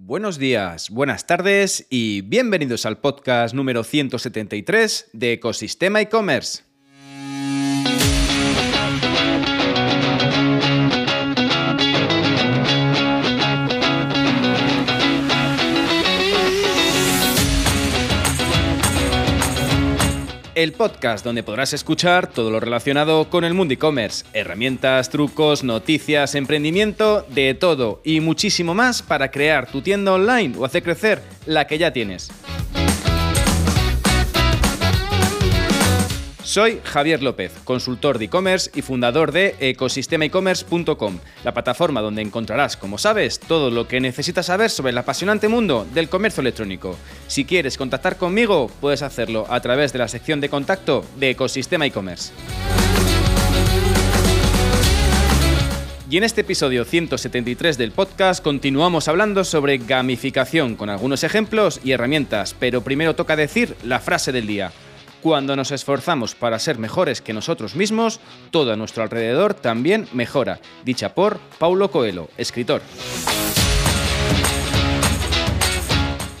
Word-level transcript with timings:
Buenos 0.00 0.38
días, 0.38 0.90
buenas 0.90 1.26
tardes 1.26 1.84
y 1.90 2.20
bienvenidos 2.20 2.86
al 2.86 2.98
podcast 2.98 3.52
número 3.52 3.82
173 3.82 5.10
de 5.12 5.32
Ecosistema 5.32 6.00
e-commerce. 6.00 6.67
El 20.58 20.72
podcast 20.72 21.24
donde 21.24 21.44
podrás 21.44 21.72
escuchar 21.72 22.26
todo 22.26 22.50
lo 22.50 22.58
relacionado 22.58 23.30
con 23.30 23.44
el 23.44 23.54
mundo 23.54 23.74
e-commerce, 23.74 24.24
herramientas, 24.32 25.08
trucos, 25.08 25.62
noticias, 25.62 26.34
emprendimiento, 26.34 27.24
de 27.28 27.54
todo 27.54 28.00
y 28.02 28.18
muchísimo 28.18 28.74
más 28.74 29.00
para 29.00 29.30
crear 29.30 29.70
tu 29.70 29.82
tienda 29.82 30.12
online 30.14 30.56
o 30.58 30.64
hacer 30.64 30.82
crecer 30.82 31.22
la 31.46 31.68
que 31.68 31.78
ya 31.78 31.92
tienes. 31.92 32.32
Soy 36.48 36.80
Javier 36.82 37.22
López, 37.22 37.52
consultor 37.64 38.18
de 38.18 38.24
e-commerce 38.24 38.70
y 38.74 38.80
fundador 38.80 39.32
de 39.32 39.54
ecosistemaecommerce.com, 39.60 41.18
la 41.44 41.52
plataforma 41.52 42.00
donde 42.00 42.22
encontrarás, 42.22 42.78
como 42.78 42.96
sabes, 42.96 43.38
todo 43.38 43.70
lo 43.70 43.86
que 43.86 44.00
necesitas 44.00 44.46
saber 44.46 44.70
sobre 44.70 44.92
el 44.92 44.96
apasionante 44.96 45.48
mundo 45.48 45.86
del 45.92 46.08
comercio 46.08 46.40
electrónico. 46.40 46.96
Si 47.26 47.44
quieres 47.44 47.76
contactar 47.76 48.16
conmigo, 48.16 48.70
puedes 48.80 49.02
hacerlo 49.02 49.44
a 49.50 49.60
través 49.60 49.92
de 49.92 49.98
la 49.98 50.08
sección 50.08 50.40
de 50.40 50.48
contacto 50.48 51.04
de 51.18 51.28
Ecosistema 51.28 51.84
e-commerce. 51.84 52.32
Y 56.08 56.16
en 56.16 56.24
este 56.24 56.40
episodio 56.40 56.86
173 56.86 57.76
del 57.76 57.92
podcast 57.92 58.42
continuamos 58.42 59.06
hablando 59.08 59.44
sobre 59.44 59.76
gamificación 59.76 60.76
con 60.76 60.88
algunos 60.88 61.24
ejemplos 61.24 61.78
y 61.84 61.92
herramientas, 61.92 62.56
pero 62.58 62.80
primero 62.80 63.14
toca 63.14 63.36
decir 63.36 63.76
la 63.84 64.00
frase 64.00 64.32
del 64.32 64.46
día. 64.46 64.72
Cuando 65.22 65.56
nos 65.56 65.72
esforzamos 65.72 66.34
para 66.34 66.58
ser 66.58 66.78
mejores 66.78 67.20
que 67.20 67.32
nosotros 67.32 67.74
mismos, 67.74 68.20
todo 68.50 68.72
a 68.72 68.76
nuestro 68.76 69.02
alrededor 69.02 69.54
también 69.54 70.06
mejora. 70.12 70.60
Dicha 70.84 71.14
por 71.14 71.38
Paulo 71.58 71.90
Coelho, 71.90 72.28
escritor. 72.38 72.82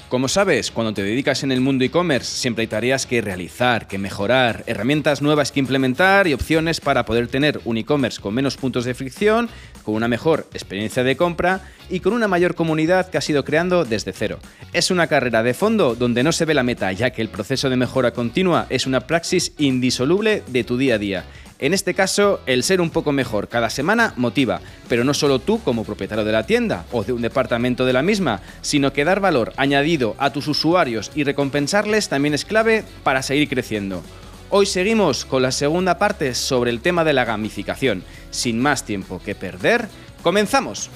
Como 0.08 0.28
sabes, 0.28 0.70
cuando 0.70 0.94
te 0.94 1.02
dedicas 1.02 1.42
en 1.42 1.52
el 1.52 1.60
mundo 1.60 1.84
e-commerce 1.84 2.34
siempre 2.34 2.62
hay 2.62 2.66
tareas 2.66 3.04
que 3.04 3.20
realizar, 3.20 3.86
que 3.86 3.98
mejorar, 3.98 4.64
herramientas 4.66 5.20
nuevas 5.20 5.52
que 5.52 5.60
implementar 5.60 6.26
y 6.26 6.32
opciones 6.32 6.80
para 6.80 7.04
poder 7.04 7.28
tener 7.28 7.60
un 7.66 7.76
e-commerce 7.76 8.18
con 8.18 8.32
menos 8.32 8.56
puntos 8.56 8.86
de 8.86 8.94
fricción, 8.94 9.50
con 9.82 9.94
una 9.94 10.08
mejor 10.08 10.48
experiencia 10.54 11.04
de 11.04 11.18
compra 11.18 11.60
y 11.90 12.00
con 12.00 12.14
una 12.14 12.26
mayor 12.26 12.54
comunidad 12.54 13.10
que 13.10 13.18
ha 13.18 13.20
sido 13.20 13.44
creando 13.44 13.84
desde 13.84 14.14
cero. 14.14 14.38
Es 14.72 14.90
una 14.90 15.08
carrera 15.08 15.42
de 15.42 15.52
fondo 15.52 15.94
donde 15.94 16.22
no 16.22 16.32
se 16.32 16.46
ve 16.46 16.54
la 16.54 16.62
meta, 16.62 16.90
ya 16.92 17.10
que 17.10 17.20
el 17.20 17.28
proceso 17.28 17.68
de 17.68 17.76
mejora 17.76 18.12
continua 18.12 18.66
es 18.70 18.86
una 18.86 19.00
praxis 19.00 19.52
indisoluble 19.58 20.42
de 20.46 20.64
tu 20.64 20.78
día 20.78 20.94
a 20.94 20.98
día 20.98 21.24
en 21.58 21.74
este 21.74 21.92
caso, 21.94 22.40
el 22.46 22.62
ser 22.62 22.80
un 22.80 22.90
poco 22.90 23.10
mejor 23.10 23.48
cada 23.48 23.68
semana 23.68 24.12
motiva, 24.16 24.60
pero 24.88 25.02
no 25.02 25.12
solo 25.12 25.40
tú 25.40 25.60
como 25.60 25.84
propietario 25.84 26.24
de 26.24 26.32
la 26.32 26.46
tienda 26.46 26.84
o 26.92 27.02
de 27.02 27.12
un 27.12 27.22
departamento 27.22 27.84
de 27.84 27.92
la 27.92 28.02
misma, 28.02 28.40
sino 28.60 28.92
que 28.92 29.04
dar 29.04 29.20
valor 29.20 29.52
añadido 29.56 30.14
a 30.18 30.32
tus 30.32 30.46
usuarios 30.46 31.10
y 31.14 31.24
recompensarles 31.24 32.08
también 32.08 32.34
es 32.34 32.44
clave 32.44 32.84
para 33.02 33.22
seguir 33.22 33.48
creciendo. 33.48 34.02
Hoy 34.50 34.66
seguimos 34.66 35.24
con 35.24 35.42
la 35.42 35.52
segunda 35.52 35.98
parte 35.98 36.34
sobre 36.34 36.70
el 36.70 36.80
tema 36.80 37.04
de 37.04 37.12
la 37.12 37.24
gamificación. 37.24 38.04
Sin 38.30 38.60
más 38.60 38.84
tiempo 38.84 39.20
que 39.22 39.34
perder, 39.34 39.88
comenzamos. 40.22 40.90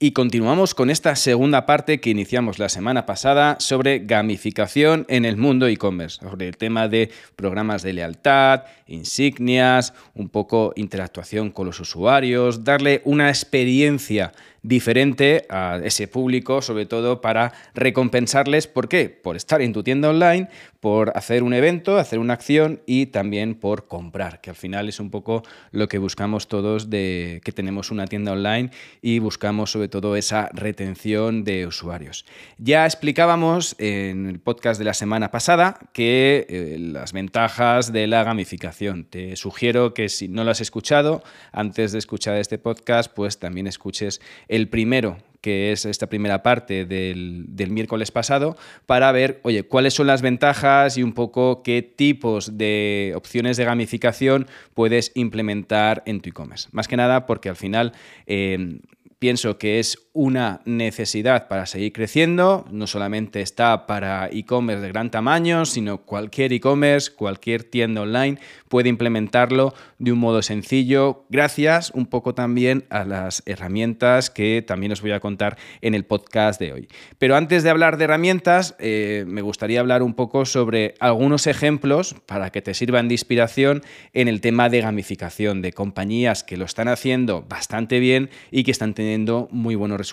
Y 0.00 0.10
continuamos 0.10 0.74
con 0.74 0.90
esta 0.90 1.14
segunda 1.14 1.66
parte 1.66 2.00
que 2.00 2.10
iniciamos 2.10 2.58
la 2.58 2.68
semana 2.68 3.06
pasada 3.06 3.56
sobre 3.60 4.00
gamificación 4.00 5.06
en 5.08 5.24
el 5.24 5.36
mundo 5.36 5.68
e-commerce, 5.68 6.18
sobre 6.20 6.48
el 6.48 6.56
tema 6.56 6.88
de 6.88 7.10
programas 7.36 7.82
de 7.82 7.92
lealtad, 7.92 8.64
insignias, 8.88 9.94
un 10.14 10.30
poco 10.30 10.72
interactuación 10.74 11.52
con 11.52 11.66
los 11.66 11.78
usuarios, 11.78 12.64
darle 12.64 13.02
una 13.04 13.28
experiencia 13.28 14.32
diferente 14.64 15.46
a 15.50 15.78
ese 15.84 16.08
público, 16.08 16.62
sobre 16.62 16.86
todo 16.86 17.20
para 17.20 17.52
recompensarles, 17.74 18.66
¿por 18.66 18.88
qué? 18.88 19.10
Por 19.10 19.36
estar 19.36 19.62
en 19.62 19.72
tu 19.72 19.84
tienda 19.84 20.08
online, 20.08 20.48
por 20.80 21.12
hacer 21.16 21.42
un 21.42 21.54
evento, 21.54 21.98
hacer 21.98 22.18
una 22.18 22.32
acción 22.32 22.80
y 22.86 23.06
también 23.06 23.54
por 23.54 23.86
comprar, 23.88 24.40
que 24.40 24.50
al 24.50 24.56
final 24.56 24.88
es 24.88 25.00
un 25.00 25.10
poco 25.10 25.42
lo 25.70 25.86
que 25.86 25.98
buscamos 25.98 26.48
todos 26.48 26.90
de 26.90 27.40
que 27.44 27.52
tenemos 27.52 27.90
una 27.90 28.06
tienda 28.06 28.32
online 28.32 28.70
y 29.02 29.18
buscamos 29.18 29.70
sobre 29.70 29.88
todo 29.88 30.16
esa 30.16 30.48
retención 30.52 31.44
de 31.44 31.66
usuarios. 31.66 32.24
Ya 32.58 32.86
explicábamos 32.86 33.76
en 33.78 34.26
el 34.26 34.40
podcast 34.40 34.78
de 34.78 34.86
la 34.86 34.94
semana 34.94 35.30
pasada 35.30 35.78
que 35.92 36.46
eh, 36.48 36.76
las 36.78 37.12
ventajas 37.12 37.92
de 37.92 38.06
la 38.06 38.24
gamificación. 38.24 39.04
Te 39.04 39.36
sugiero 39.36 39.92
que 39.92 40.08
si 40.08 40.28
no 40.28 40.42
lo 40.42 40.50
has 40.50 40.62
escuchado, 40.62 41.22
antes 41.52 41.92
de 41.92 41.98
escuchar 41.98 42.36
este 42.36 42.58
podcast, 42.58 43.12
pues 43.14 43.38
también 43.38 43.66
escuches 43.66 44.20
el 44.54 44.68
primero, 44.68 45.18
que 45.40 45.72
es 45.72 45.84
esta 45.84 46.08
primera 46.08 46.42
parte 46.42 46.86
del, 46.86 47.46
miércoles 47.70 48.10
pasado, 48.10 48.56
para 48.86 49.10
ver, 49.12 49.40
oye, 49.42 49.64
cuáles 49.64 49.94
son 49.94 50.06
las 50.06 50.22
ventajas 50.22 50.96
y 50.96 51.02
un 51.02 51.12
poco 51.12 51.62
qué 51.62 51.82
tipos 51.82 52.56
de 52.56 53.12
opciones 53.16 53.56
de 53.56 53.64
gamificación 53.64 54.46
puedes 54.72 55.12
implementar 55.14 56.02
en 56.06 56.20
tu 56.20 56.30
e-commerce. 56.30 56.68
Más 56.72 56.88
que 56.88 56.96
nada 56.96 57.26
porque 57.26 57.48
al 57.48 57.56
final 57.56 57.92
eh, 58.26 58.78
pienso 59.18 59.58
que 59.58 59.80
es 59.80 60.03
una 60.14 60.60
necesidad 60.64 61.48
para 61.48 61.66
seguir 61.66 61.92
creciendo, 61.92 62.64
no 62.70 62.86
solamente 62.86 63.42
está 63.42 63.84
para 63.84 64.28
e-commerce 64.30 64.80
de 64.80 64.88
gran 64.88 65.10
tamaño, 65.10 65.66
sino 65.66 66.02
cualquier 66.02 66.52
e-commerce, 66.52 67.12
cualquier 67.12 67.64
tienda 67.64 68.02
online 68.02 68.38
puede 68.68 68.88
implementarlo 68.88 69.74
de 69.98 70.12
un 70.12 70.20
modo 70.20 70.40
sencillo, 70.42 71.24
gracias 71.30 71.90
un 71.90 72.06
poco 72.06 72.32
también 72.32 72.84
a 72.90 73.04
las 73.04 73.42
herramientas 73.46 74.30
que 74.30 74.62
también 74.62 74.92
os 74.92 75.02
voy 75.02 75.10
a 75.10 75.18
contar 75.18 75.58
en 75.80 75.94
el 75.94 76.04
podcast 76.04 76.60
de 76.60 76.72
hoy. 76.72 76.88
Pero 77.18 77.34
antes 77.34 77.64
de 77.64 77.70
hablar 77.70 77.96
de 77.96 78.04
herramientas, 78.04 78.76
eh, 78.78 79.24
me 79.26 79.42
gustaría 79.42 79.80
hablar 79.80 80.04
un 80.04 80.14
poco 80.14 80.44
sobre 80.44 80.94
algunos 81.00 81.48
ejemplos 81.48 82.14
para 82.26 82.50
que 82.50 82.62
te 82.62 82.74
sirvan 82.74 83.08
de 83.08 83.14
inspiración 83.14 83.82
en 84.12 84.28
el 84.28 84.40
tema 84.40 84.68
de 84.68 84.80
gamificación, 84.80 85.60
de 85.60 85.72
compañías 85.72 86.44
que 86.44 86.56
lo 86.56 86.66
están 86.66 86.86
haciendo 86.86 87.42
bastante 87.48 87.98
bien 87.98 88.30
y 88.52 88.62
que 88.62 88.70
están 88.70 88.94
teniendo 88.94 89.48
muy 89.50 89.74
buenos 89.74 89.96
resultados. 89.96 90.03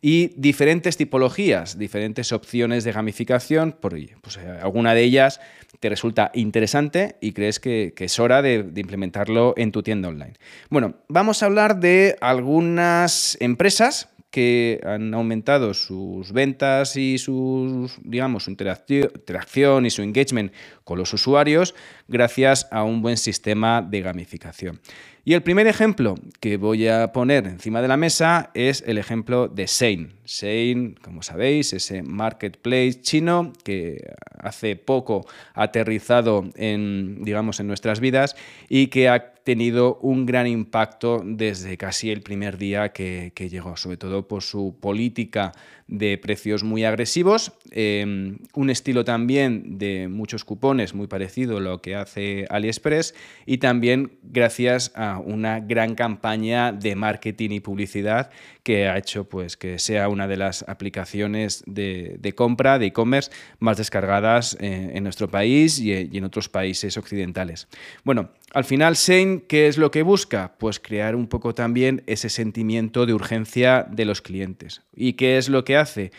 Y 0.00 0.32
diferentes 0.36 0.96
tipologías, 0.96 1.78
diferentes 1.78 2.32
opciones 2.32 2.84
de 2.84 2.92
gamificación, 2.92 3.72
por 3.72 3.96
pues, 4.20 4.36
eh, 4.36 4.58
alguna 4.62 4.94
de 4.94 5.02
ellas 5.02 5.40
te 5.80 5.88
resulta 5.88 6.30
interesante 6.34 7.16
y 7.20 7.32
crees 7.32 7.60
que, 7.60 7.94
es 7.96 8.18
hora 8.18 8.42
de, 8.42 8.70
implementarlo 8.76 9.54
en 9.56 9.72
tu 9.72 9.82
tienda 9.82 10.08
online. 10.08 10.34
Bueno, 10.70 10.94
vamos 11.08 11.42
a 11.42 11.46
hablar 11.46 11.80
de 11.80 12.16
algunas 12.20 13.36
empresas 13.40 14.08
que 14.30 14.80
han 14.84 15.14
aumentado 15.14 15.72
sus 15.74 16.32
ventas 16.32 16.96
y 16.96 17.18
sus, 17.18 17.98
digamos, 18.02 18.44
su 18.44 18.50
interacción 18.50 19.86
y 19.86 19.90
su 19.90 20.02
engagement 20.02 20.52
con 20.84 20.98
los 20.98 21.12
usuarios 21.14 21.74
gracias 22.08 22.68
a 22.70 22.84
un 22.84 23.00
buen 23.00 23.16
sistema 23.16 23.82
de 23.82 24.02
gamificación. 24.02 24.80
Y 25.24 25.34
el 25.34 25.42
primer 25.42 25.66
ejemplo 25.66 26.14
que 26.40 26.56
voy 26.56 26.88
a 26.88 27.12
poner 27.12 27.46
encima 27.46 27.82
de 27.82 27.88
la 27.88 27.98
mesa 27.98 28.50
es 28.54 28.82
el 28.86 28.96
ejemplo 28.96 29.48
de 29.48 29.66
Sein. 29.66 30.14
Sein, 30.24 30.94
como 31.02 31.22
sabéis, 31.22 31.74
ese 31.74 32.02
marketplace 32.02 33.02
chino 33.02 33.52
que 33.62 33.98
hace 34.38 34.76
poco 34.76 35.26
ha 35.52 35.64
aterrizado 35.64 36.48
en, 36.54 37.24
digamos, 37.24 37.60
en 37.60 37.66
nuestras 37.66 38.00
vidas 38.00 38.36
y 38.70 38.86
que 38.86 39.10
ha 39.10 39.34
tenido 39.48 39.96
un 40.02 40.26
gran 40.26 40.46
impacto 40.46 41.22
desde 41.24 41.78
casi 41.78 42.10
el 42.10 42.20
primer 42.20 42.58
día 42.58 42.90
que, 42.90 43.32
llegó, 43.50 43.78
sobre 43.78 43.96
todo 43.96 44.28
por 44.28 44.42
su 44.42 44.76
política 44.78 45.52
de 45.86 46.18
precios 46.18 46.64
muy 46.64 46.84
agresivos, 46.84 47.52
em, 47.70 48.40
un 48.52 48.68
estilo 48.68 49.06
también 49.06 49.78
de 49.78 50.08
muchos 50.08 50.44
cupones 50.44 50.92
muy 50.92 51.06
parecido 51.06 51.56
a 51.56 51.60
lo 51.60 51.80
que 51.80 51.94
hace 51.94 52.44
AliExpress 52.50 53.14
y 53.46 53.56
también 53.56 54.18
gracias 54.22 54.92
a 54.94 55.18
una 55.18 55.60
gran 55.60 55.94
campaña 55.94 56.72
de 56.72 56.94
marketing 56.94 57.52
y 57.52 57.60
publicidad 57.60 58.28
que 58.62 58.86
ha 58.86 58.98
hecho 58.98 59.30
pues, 59.30 59.56
que 59.56 59.78
sea 59.78 60.10
una 60.10 60.28
de 60.28 60.36
las 60.36 60.62
aplicaciones 60.68 61.64
de, 61.64 62.34
compra, 62.36 62.78
de 62.78 62.88
e-commerce, 62.88 63.30
más 63.60 63.78
descargadas 63.78 64.58
eh, 64.60 64.90
en 64.92 65.04
nuestro 65.04 65.30
país 65.30 65.78
y, 65.78 65.94
y, 65.94 66.18
en 66.18 66.24
otros 66.24 66.50
países 66.50 66.98
occidentales. 66.98 67.66
Bueno, 68.04 68.28
al 68.54 68.64
final, 68.64 68.96
Sein, 68.96 69.40
¿qué 69.40 69.68
es 69.68 69.76
lo 69.78 69.90
que 69.90 70.02
busca? 70.02 70.54
Pues 70.58 70.80
crear 70.80 71.14
un 71.14 71.26
poco 71.26 71.54
también 71.54 72.02
ese 72.06 72.28
sentimiento 72.28 73.06
de 73.06 73.14
urgencia 73.14 73.86
de 73.90 74.04
los 74.04 74.22
clientes. 74.22 74.82
¿Y 74.94 75.14
qué 75.14 75.38
es 75.38 75.48
lo 75.48 75.64
que 75.64 75.76
hace? 75.76 76.10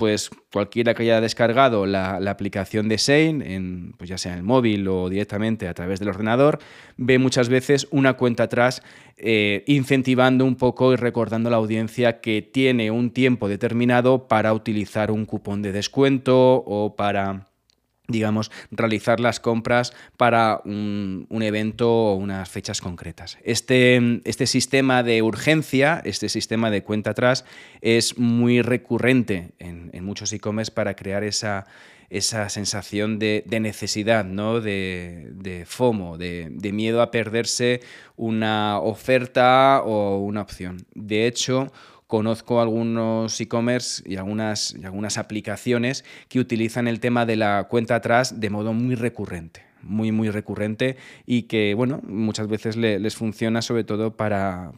pues 0.00 0.30
cualquiera 0.50 0.94
que 0.94 1.02
haya 1.02 1.20
descargado 1.20 1.84
la, 1.84 2.16
aplicación 2.30 2.88
de 2.88 2.96
Sein, 2.96 3.42
en, 3.42 3.92
pues 3.98 4.08
ya 4.08 4.16
sea 4.16 4.32
en 4.32 4.38
el 4.38 4.44
móvil 4.44 4.88
o 4.88 5.10
directamente 5.10 5.68
a 5.68 5.74
través 5.74 6.00
del 6.00 6.08
ordenador, 6.08 6.58
ve 6.96 7.18
muchas 7.18 7.50
veces 7.50 7.86
una 7.90 8.14
cuenta 8.14 8.44
atrás 8.44 8.82
eh, 9.18 9.62
incentivando 9.66 10.46
un 10.46 10.56
poco 10.56 10.94
y 10.94 10.96
recordando 10.96 11.50
a 11.50 11.50
la 11.50 11.58
audiencia 11.58 12.22
que 12.22 12.40
tiene 12.40 12.90
un 12.90 13.10
tiempo 13.10 13.46
determinado 13.46 14.26
para 14.26 14.54
utilizar 14.54 15.10
un 15.10 15.26
cupón 15.26 15.60
de 15.60 15.72
descuento 15.72 16.64
o 16.64 16.96
para 16.96 17.49
digamos, 18.10 18.50
realizar 18.70 19.20
las 19.20 19.40
compras 19.40 19.92
para 20.16 20.60
un, 20.64 21.26
evento 21.40 21.90
o 21.90 22.14
unas 22.14 22.48
fechas 22.48 22.80
concretas. 22.80 23.38
Este, 23.44 24.20
este, 24.24 24.46
sistema 24.46 25.02
de 25.02 25.22
urgencia, 25.22 26.02
este 26.04 26.28
sistema 26.28 26.70
de 26.70 26.82
cuenta 26.82 27.10
atrás, 27.10 27.44
es 27.80 28.18
muy 28.18 28.62
recurrente 28.62 29.50
en, 29.58 29.90
muchos 30.04 30.32
e-commerce 30.32 30.72
para 30.72 30.94
crear 30.94 31.24
esa, 31.24 31.66
esa 32.10 32.48
sensación 32.48 33.18
de, 33.18 33.44
necesidad, 33.60 34.24
¿no? 34.24 34.60
de, 34.60 35.64
FOMO, 35.66 36.18
de, 36.18 36.70
miedo 36.72 37.02
a 37.02 37.10
perderse 37.10 37.80
una 38.16 38.80
oferta 38.80 39.82
o 39.84 40.18
una 40.18 40.42
opción. 40.42 40.84
De 40.94 41.26
hecho, 41.26 41.72
conozco 42.10 42.60
algunos 42.60 43.40
e-commerce 43.40 44.02
y 44.04 44.16
algunas, 44.16 44.74
y 44.74 44.84
algunas 44.84 45.16
aplicaciones 45.16 46.04
que 46.28 46.40
utilizan 46.40 46.88
el 46.88 46.98
tema 46.98 47.24
de 47.24 47.36
la 47.36 47.68
cuenta 47.70 47.94
atrás 47.94 48.40
de 48.40 48.50
modo 48.50 48.74
muy 48.74 48.96
recurrente 48.96 49.70
muy 49.82 50.12
muy 50.12 50.28
recurrente 50.28 50.96
y 51.24 51.44
que 51.44 51.72
bueno 51.74 52.00
muchas 52.06 52.48
veces 52.48 52.76
les 52.76 53.16
funciona 53.16 53.62
sobre 53.62 53.84
todo 53.84 54.14
para, 54.14 54.72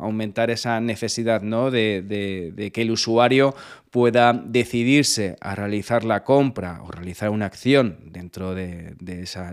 aumentar 0.00 0.50
esa 0.50 0.80
necesidad 0.80 1.42
¿no? 1.42 1.70
de, 1.70 2.70
que 2.72 2.82
el 2.82 2.90
usuario 2.90 3.54
pueda 3.90 4.32
decidirse 4.32 5.36
a 5.42 5.54
realizar 5.54 6.04
la 6.04 6.24
compra 6.24 6.82
o 6.82 6.90
realizar 6.90 7.30
una 7.30 7.46
acción 7.46 7.98
dentro 8.06 8.54
de, 8.54 8.94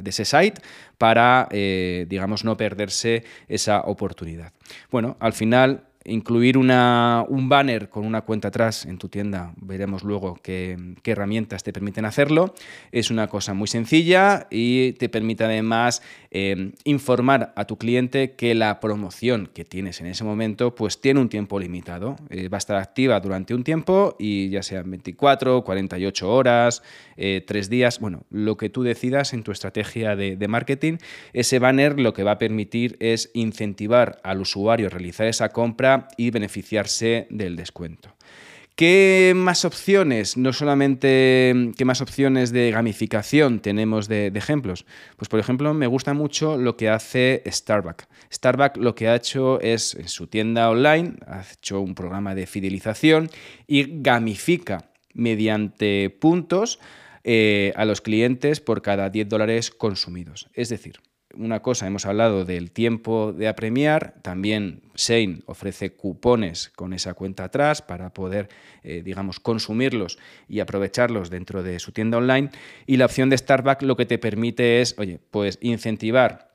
ese 0.06 0.26
site 0.26 0.62
para 0.98 1.50
eh, 1.52 2.06
digamos 2.08 2.46
no 2.46 2.56
perderse 2.56 3.24
esa 3.50 3.82
oportunidad 3.82 4.54
bueno 4.90 5.18
al 5.20 5.34
final 5.34 5.91
incluir 6.06 6.58
un 6.58 7.50
banner 7.50 7.90
con 7.90 8.06
una 8.06 8.22
cuenta 8.22 8.48
atrás 8.48 8.86
en 8.86 8.98
tu 8.98 9.10
tienda, 9.10 9.54
veremos 9.58 10.04
luego 10.04 10.40
qué, 10.42 10.78
herramientas 11.04 11.64
te 11.64 11.74
permiten 11.74 12.06
hacerlo. 12.06 12.54
Es 12.92 13.12
una 13.12 13.28
cosa 13.28 13.54
muy 13.54 13.68
sencilla 13.68 14.48
y 14.50 14.94
te 14.94 15.10
permite 15.10 15.44
además 15.44 16.02
eh, 16.32 16.72
informar 16.86 17.54
a 17.56 17.66
tu 17.66 17.78
cliente 17.78 18.34
que 18.36 18.56
la 18.56 18.80
promoción 18.80 19.50
que 19.54 19.66
tienes 19.66 20.00
en 20.00 20.08
ese 20.08 20.24
momento 20.24 20.74
pues 20.74 21.02
tiene 21.02 21.20
un 21.20 21.30
tiempo 21.30 21.60
limitado. 21.60 22.16
Eh, 22.30 22.48
va 22.48 22.58
a 22.58 22.60
estar 22.60 22.78
activa 22.78 23.20
durante 23.20 23.54
un 23.54 23.64
tiempo 23.64 24.16
y 24.18 24.50
ya 24.50 24.64
sean 24.64 24.90
24, 24.90 25.64
48 25.64 26.34
horas, 26.34 26.82
eh, 27.18 27.44
tres 27.46 27.70
días, 27.70 28.00
bueno, 28.00 28.24
lo 28.30 28.56
que 28.58 28.70
tú 28.70 28.84
decidas 28.84 29.34
en 29.34 29.44
tu 29.44 29.52
estrategia 29.52 30.16
de, 30.16 30.38
de 30.38 30.48
marketing, 30.48 30.98
ese 31.34 31.60
banner 31.60 32.00
lo 32.00 32.14
que 32.14 32.24
va 32.24 32.32
a 32.32 32.38
permitir 32.38 32.96
es 33.00 33.30
incentivar 33.34 34.20
al 34.24 34.42
usuario 34.42 34.88
a 34.88 34.90
realizar 34.90 35.28
esa 35.28 35.50
compra 35.50 35.91
y 36.18 36.32
beneficiarse 36.32 37.28
del 37.30 37.56
descuento. 37.56 38.16
¿Qué 38.76 39.34
más 39.36 39.64
opciones, 39.64 40.38
no 40.38 40.54
solamente 40.54 41.72
qué 41.78 41.86
más 41.86 42.02
opciones 42.02 42.52
de 42.52 42.72
gamificación 42.72 43.60
tenemos 43.60 44.08
de, 44.08 44.28
ejemplos? 44.34 44.86
Pues 45.18 45.30
por 45.30 45.40
ejemplo, 45.40 45.74
me 45.74 45.88
gusta 45.88 46.14
mucho 46.14 46.58
lo 46.58 46.78
que 46.78 46.90
hace 46.90 47.44
Starbucks. 47.46 48.08
Starbucks 48.34 48.80
lo 48.80 48.96
que 48.96 49.08
ha 49.08 49.16
hecho 49.16 49.60
es, 49.62 49.94
en 49.94 50.08
su 50.08 50.28
tienda 50.28 50.70
online, 50.70 51.14
ha 51.28 51.44
hecho 51.54 51.80
un 51.82 51.94
programa 51.94 52.34
de 52.34 52.48
fidelización 52.48 53.30
y 53.68 54.02
gamifica 54.02 54.90
mediante 55.14 56.10
puntos 56.10 56.80
eh, 57.24 57.74
a 57.76 57.86
los 57.86 58.02
clientes 58.02 58.62
por 58.62 58.82
cada 58.82 59.12
10 59.12 59.30
dólares 59.30 59.70
consumidos. 59.70 60.48
Es 60.54 60.70
decir, 60.70 61.02
una 61.36 61.62
cosa, 61.62 61.88
hemos 61.88 62.06
hablado 62.06 62.46
del 62.46 62.72
tiempo 62.72 63.34
de 63.34 63.48
apremiar, 63.48 64.16
también 64.22 64.82
Shane 64.96 65.42
ofrece 65.46 65.94
cupones 65.94 66.70
con 66.70 66.94
esa 66.94 67.14
cuenta 67.14 67.46
atrás 67.46 67.82
para 67.82 68.14
poder, 68.14 68.50
eh, 68.84 69.02
digamos, 69.04 69.40
consumirlos 69.40 70.18
y 70.48 70.60
aprovecharlos 70.60 71.30
dentro 71.30 71.64
de 71.64 71.80
su 71.80 71.92
tienda 71.92 72.18
online. 72.18 72.50
Y 72.86 72.98
la 72.98 73.06
opción 73.06 73.30
de 73.30 73.38
Starbucks 73.38 73.84
lo 73.84 73.96
que 73.96 74.06
te 74.06 74.18
permite 74.18 74.82
es, 74.82 74.96
oye, 74.98 75.20
pues 75.32 75.58
incentivar 75.62 76.51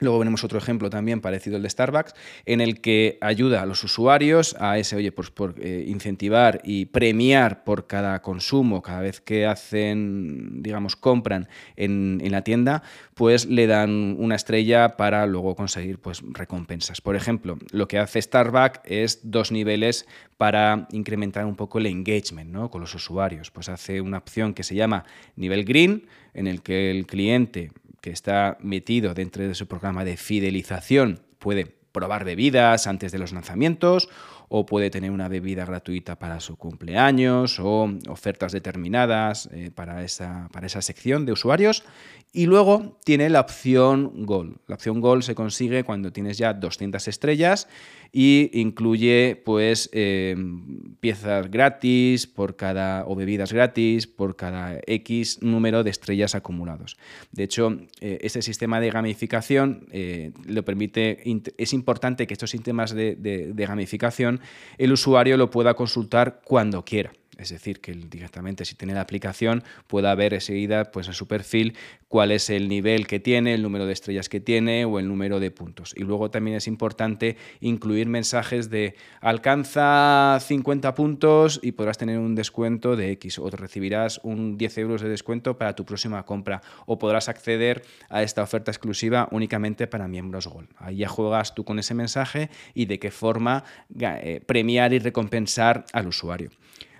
Luego 0.00 0.18
veremos 0.18 0.44
otro 0.44 0.58
ejemplo 0.58 0.90
también 0.90 1.20
parecido 1.20 1.56
al 1.56 1.62
de 1.62 1.70
Starbucks, 1.70 2.14
en 2.46 2.60
el 2.60 2.80
que 2.80 3.18
ayuda 3.20 3.62
a 3.62 3.66
los 3.66 3.82
usuarios 3.82 4.54
a 4.60 4.78
ese, 4.78 4.96
oye, 4.96 5.10
pues 5.10 5.30
por 5.30 5.54
eh, 5.58 5.84
incentivar 5.88 6.60
y 6.64 6.86
premiar 6.86 7.64
por 7.64 7.86
cada 7.86 8.22
consumo, 8.22 8.80
cada 8.80 9.00
vez 9.00 9.20
que 9.20 9.46
hacen, 9.46 10.62
digamos, 10.62 10.94
compran 10.94 11.48
en, 11.76 12.18
la 12.28 12.42
tienda, 12.42 12.82
pues 13.14 13.46
le 13.46 13.66
dan 13.66 14.14
una 14.18 14.34
estrella 14.34 14.96
para 14.96 15.26
luego 15.26 15.56
conseguir 15.56 15.98
pues, 15.98 16.22
recompensas. 16.32 17.00
Por 17.00 17.16
ejemplo, 17.16 17.58
lo 17.72 17.88
que 17.88 17.98
hace 17.98 18.20
Starbucks 18.20 18.80
es 18.84 19.20
dos 19.24 19.50
niveles 19.50 20.06
para 20.36 20.86
incrementar 20.92 21.46
un 21.46 21.56
poco 21.56 21.78
el 21.78 21.86
engagement 21.86 22.50
¿no? 22.50 22.70
con 22.70 22.82
los 22.82 22.94
usuarios. 22.94 23.50
Pues 23.50 23.68
hace 23.68 24.00
una 24.00 24.18
opción 24.18 24.54
que 24.54 24.62
se 24.62 24.74
llama 24.74 25.04
nivel 25.36 25.64
green, 25.64 26.06
en 26.34 26.46
el 26.46 26.62
que 26.62 26.90
el 26.90 27.06
cliente 27.06 27.72
que 28.00 28.10
está 28.10 28.56
metido 28.60 29.14
dentro 29.14 29.46
de 29.46 29.54
su 29.54 29.66
programa 29.66 30.04
de 30.04 30.16
fidelización 30.16 31.20
puede 31.38 31.66
probar 31.92 32.24
bebidas 32.24 32.86
antes 32.86 33.12
de 33.12 33.18
los 33.18 33.32
lanzamientos 33.32 34.08
o 34.48 34.66
puede 34.66 34.90
tener 34.90 35.10
una 35.10 35.28
bebida 35.28 35.64
gratuita 35.64 36.18
para 36.18 36.40
su 36.40 36.56
cumpleaños 36.56 37.60
o 37.60 37.90
ofertas 38.08 38.52
determinadas 38.52 39.48
eh, 39.52 39.70
para, 39.74 40.04
esa, 40.04 40.48
para 40.52 40.66
esa 40.66 40.82
sección 40.82 41.26
de 41.26 41.32
usuarios. 41.32 41.84
Y 42.30 42.44
luego 42.44 42.98
tiene 43.04 43.30
la 43.30 43.40
opción 43.40 44.26
Gold. 44.26 44.58
La 44.66 44.74
opción 44.74 45.00
Gold 45.00 45.22
se 45.22 45.34
consigue 45.34 45.82
cuando 45.82 46.12
tienes 46.12 46.36
ya 46.36 46.52
200 46.52 47.08
estrellas 47.08 47.68
y 48.12 48.50
incluye 48.52 49.40
pues 49.44 49.88
em, 49.92 50.94
piezas 51.00 51.50
gratis 51.50 52.26
por 52.26 52.56
cada 52.56 53.06
o 53.06 53.14
bebidas 53.14 53.52
gratis 53.52 54.06
por 54.06 54.36
cada 54.36 54.78
X 54.86 55.42
número 55.42 55.82
de 55.84 55.90
estrellas 55.90 56.34
acumulados. 56.34 56.98
De 57.32 57.44
hecho, 57.44 57.78
eh, 58.00 58.18
este 58.20 58.42
sistema 58.42 58.78
de 58.78 58.90
gamificación 58.90 59.86
eh, 59.90 60.32
lo 60.46 60.64
permite, 60.64 61.22
es 61.56 61.72
importante 61.72 62.26
que 62.26 62.34
estos 62.34 62.50
sistemas 62.50 62.94
de 62.94 63.54
gamificación 63.56 64.37
el 64.78 64.92
usuario 64.92 65.36
lo 65.36 65.50
pueda 65.50 65.74
consultar 65.74 66.40
cuando 66.44 66.84
quiera. 66.84 67.12
Es 67.38 67.50
decir, 67.50 67.80
que 67.80 67.92
directamente 67.92 68.64
si 68.64 68.74
tiene 68.74 68.94
la 68.94 69.00
aplicación 69.00 69.62
pueda 69.86 70.14
ver 70.14 70.34
enseguida 70.34 70.90
pues, 70.90 71.06
en 71.06 71.14
su 71.14 71.28
perfil 71.28 71.76
cuál 72.08 72.32
es 72.32 72.50
el 72.50 72.68
nivel 72.68 73.06
que 73.06 73.20
tiene, 73.20 73.54
el 73.54 73.62
número 73.62 73.86
de 73.86 73.92
estrellas 73.92 74.28
que 74.28 74.40
tiene 74.40 74.84
o 74.84 74.98
el 74.98 75.06
número 75.06 75.38
de 75.38 75.50
puntos. 75.50 75.94
Y 75.96 76.02
luego 76.02 76.30
también 76.30 76.56
es 76.56 76.66
importante 76.66 77.36
incluir 77.60 78.08
mensajes 78.08 78.70
de 78.70 78.96
alcanza 79.20 80.38
50 80.40 80.94
puntos 80.94 81.60
y 81.62 81.72
podrás 81.72 81.96
tener 81.98 82.18
un 82.18 82.34
descuento 82.34 82.96
de 82.96 83.12
X 83.12 83.38
o 83.38 83.48
recibirás 83.50 84.20
un 84.24 84.58
10 84.58 84.78
euros 84.78 85.00
de 85.00 85.08
descuento 85.08 85.56
para 85.56 85.74
tu 85.74 85.84
próxima 85.84 86.24
compra 86.24 86.62
o 86.86 86.98
podrás 86.98 87.28
acceder 87.28 87.82
a 88.08 88.22
esta 88.22 88.42
oferta 88.42 88.70
exclusiva 88.70 89.28
únicamente 89.30 89.86
para 89.86 90.08
miembros 90.08 90.48
Gold. 90.48 90.68
Ahí 90.76 90.98
ya 90.98 91.08
juegas 91.08 91.54
tú 91.54 91.64
con 91.64 91.78
ese 91.78 91.94
mensaje 91.94 92.50
y 92.74 92.86
de 92.86 92.98
qué 92.98 93.10
forma 93.10 93.64
eh, 94.00 94.40
premiar 94.44 94.92
y 94.92 94.98
recompensar 94.98 95.84
al 95.92 96.08
usuario. 96.08 96.50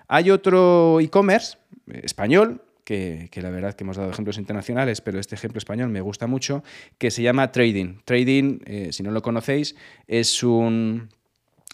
Hay 0.08 0.30
otro 0.30 1.00
e-commerce 1.00 1.58
eh, 1.86 2.00
español 2.02 2.62
que, 2.84 3.28
la 3.34 3.50
verdad 3.50 3.74
que 3.74 3.84
hemos 3.84 3.98
dado 3.98 4.10
ejemplos 4.10 4.38
internacionales, 4.38 5.02
pero 5.02 5.20
este 5.20 5.34
ejemplo 5.34 5.58
español 5.58 5.90
me 5.90 6.00
gusta 6.00 6.26
mucho, 6.26 6.64
que 6.96 7.10
se 7.10 7.20
llama 7.20 7.52
Trading. 7.52 7.98
Trading, 8.06 8.60
eh, 8.64 8.88
si 8.92 9.02
no 9.02 9.10
lo 9.10 9.20
conocéis, 9.20 9.76
es 10.06 10.42
un 10.42 11.10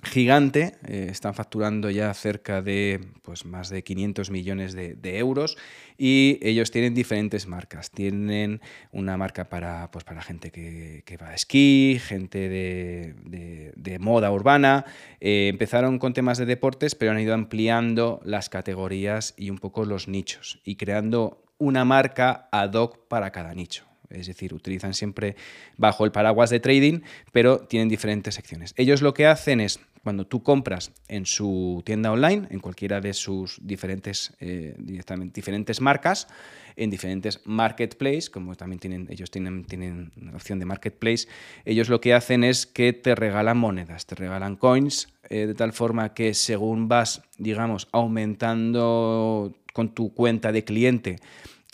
gigante, 0.05 0.75
eh, 0.87 1.09
están 1.11 1.35
facturando 1.35 1.91
ya 1.91 2.13
cerca 2.15 2.63
de 2.63 3.01
pues, 3.23 3.45
más 3.45 3.69
de 3.69 3.83
500 3.83 4.31
millones 4.31 4.75
de, 4.75 5.19
euros 5.19 5.57
y 5.99 6.39
ellos 6.43 6.71
tienen 6.71 6.95
diferentes 6.95 7.47
marcas. 7.47 7.91
Tienen 7.91 8.61
una 8.93 9.17
marca 9.17 9.49
para, 9.49 9.91
pues, 9.91 10.05
para 10.05 10.23
gente 10.23 10.51
que, 10.51 11.19
va 11.21 11.29
a 11.29 11.35
esquí, 11.35 12.01
gente 12.05 12.49
de, 12.49 13.99
moda 14.01 14.31
urbana. 14.31 14.85
Eh, 15.21 15.49
empezaron 15.49 15.99
con 15.99 16.13
temas 16.13 16.39
de 16.39 16.47
deportes, 16.47 16.95
pero 16.95 17.13
han 17.13 17.21
ido 17.21 17.35
ampliando 17.35 18.21
las 18.25 18.49
categorías 18.49 19.35
y 19.37 19.51
un 19.51 19.59
poco 19.59 19.85
los 19.85 20.09
nichos 20.09 20.61
y 20.65 20.77
creando 20.77 21.45
una 21.59 21.85
marca 21.85 22.49
ad 22.53 22.75
hoc 22.75 23.09
para 23.09 23.31
cada 23.31 23.55
nicho. 23.55 23.94
Es 24.14 24.26
decir, 24.26 24.54
utilizan 24.54 24.94
siempre 24.94 25.37
bajo 25.76 26.04
el 26.04 26.12
paraguas 26.12 26.50
de 26.50 26.61
trading, 26.61 27.00
pero 27.33 27.61
tienen 27.61 27.88
diferentes 27.88 28.35
secciones. 28.35 28.75
Ellos 28.76 29.02
lo 29.02 29.14
que 29.14 29.26
hacen 29.26 29.61
es 29.61 29.80
cuando 30.04 30.26
tú 30.26 30.42
compras 30.42 30.92
en 31.09 31.25
su 31.25 31.83
tienda 31.85 32.12
online, 32.12 32.47
en 32.50 32.61
cualquiera 32.61 33.00
de 33.00 33.14
sus 33.14 33.59
diferentes, 33.66 34.35
eh, 34.38 34.76
diferentes 34.78 35.80
marcas, 35.80 36.28
en 36.76 36.90
diferentes 36.90 37.40
marketplaces, 37.44 38.28
como 38.28 38.54
también 38.54 38.80
tienen, 38.80 39.06
ellos 39.11 39.30
tienen, 39.30 39.64
tienen 39.64 40.12
opción 40.35 40.59
de 40.59 40.66
marketplace, 40.66 41.26
ellos 41.64 41.88
lo 41.88 42.00
que 42.00 42.12
hacen 42.12 42.44
es 42.44 42.66
que 42.66 42.92
te 42.92 43.14
regalan 43.14 43.56
monedas, 43.56 44.06
te 44.06 44.14
regalan 44.14 44.56
coins, 44.56 45.09
eh, 45.30 45.47
de 45.47 45.54
tal 45.54 45.73
forma 45.73 46.12
que 46.12 46.35
según 46.35 46.87
vas, 46.88 47.23
digamos, 47.38 47.88
aumentando 47.92 49.54
con 49.73 49.94
tu 49.94 50.12
cuenta 50.12 50.52
de 50.52 50.64
cliente, 50.64 51.16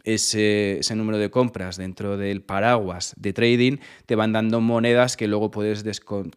ese, 0.04 0.80
número 0.94 1.18
de 1.18 1.30
compras 1.30 1.76
dentro 1.76 2.16
del 2.16 2.42
paraguas 2.42 3.14
de 3.16 3.32
trading, 3.32 3.78
te 4.06 4.14
van 4.14 4.32
dando 4.32 4.60
monedas 4.60 5.16
que 5.16 5.26
luego 5.26 5.50
puedes, 5.50 5.84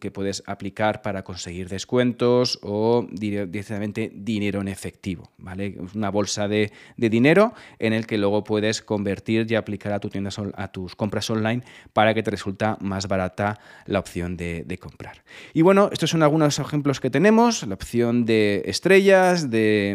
que 0.00 0.10
puedes 0.10 0.42
aplicar 0.46 1.02
para 1.02 1.24
conseguir 1.24 1.68
descuentos 1.68 2.58
o 2.62 3.06
directamente 3.10 4.10
dinero 4.14 4.60
en 4.60 4.68
efectivo. 4.68 5.30
¿vale? 5.38 5.76
Una 5.94 6.10
bolsa 6.10 6.48
de, 6.48 6.72
dinero 6.96 7.54
en 7.78 7.92
el 7.92 8.06
que 8.06 8.18
luego 8.18 8.44
puedes 8.44 8.82
convertir 8.82 9.46
y 9.50 9.54
aplicar 9.54 9.92
a, 9.92 10.00
tu 10.00 10.08
tienda, 10.08 10.30
a 10.56 10.68
tus 10.68 10.96
compras 10.96 11.28
online 11.30 11.62
para 11.92 12.14
que 12.14 12.22
te 12.22 12.30
resulta 12.30 12.76
más 12.80 13.08
barata 13.08 13.58
la 13.86 13.98
opción 13.98 14.36
de, 14.36 14.64
comprar. 14.80 15.22
Y 15.52 15.62
bueno, 15.62 15.88
estos 15.92 16.10
son 16.10 16.22
algunos 16.24 16.58
ejemplos 16.58 16.98
que 17.00 17.08
tenemos. 17.08 17.64
La 17.64 17.74
opción 17.74 18.24
de 18.24 18.62
estrellas, 18.66 19.50
de, 19.50 19.94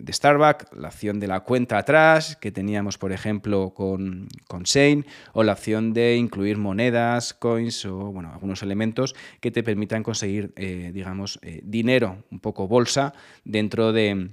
de 0.00 0.12
Starbucks, 0.12 0.66
la 0.76 0.88
opción 0.88 1.18
de 1.18 1.26
la 1.26 1.40
cuenta 1.40 1.78
atrás 1.78 2.36
que 2.36 2.52
tenía 2.52 2.75
por 2.98 3.12
ejemplo, 3.12 3.70
con, 3.74 4.28
con 4.48 4.62
Shane, 4.64 5.04
o 5.32 5.42
la 5.42 5.52
opción 5.52 5.92
de 5.92 6.16
incluir 6.16 6.58
monedas, 6.58 7.34
coins 7.34 7.84
o 7.86 7.96
bueno, 8.12 8.30
algunos 8.32 8.62
elementos 8.62 9.14
que 9.40 9.50
te 9.50 9.62
permitan 9.62 10.02
conseguir, 10.02 10.52
eh, 10.56 10.90
digamos, 10.92 11.38
eh, 11.42 11.60
dinero, 11.64 12.24
un 12.30 12.40
poco 12.40 12.68
bolsa, 12.68 13.14
dentro 13.44 13.92
de 13.92 14.30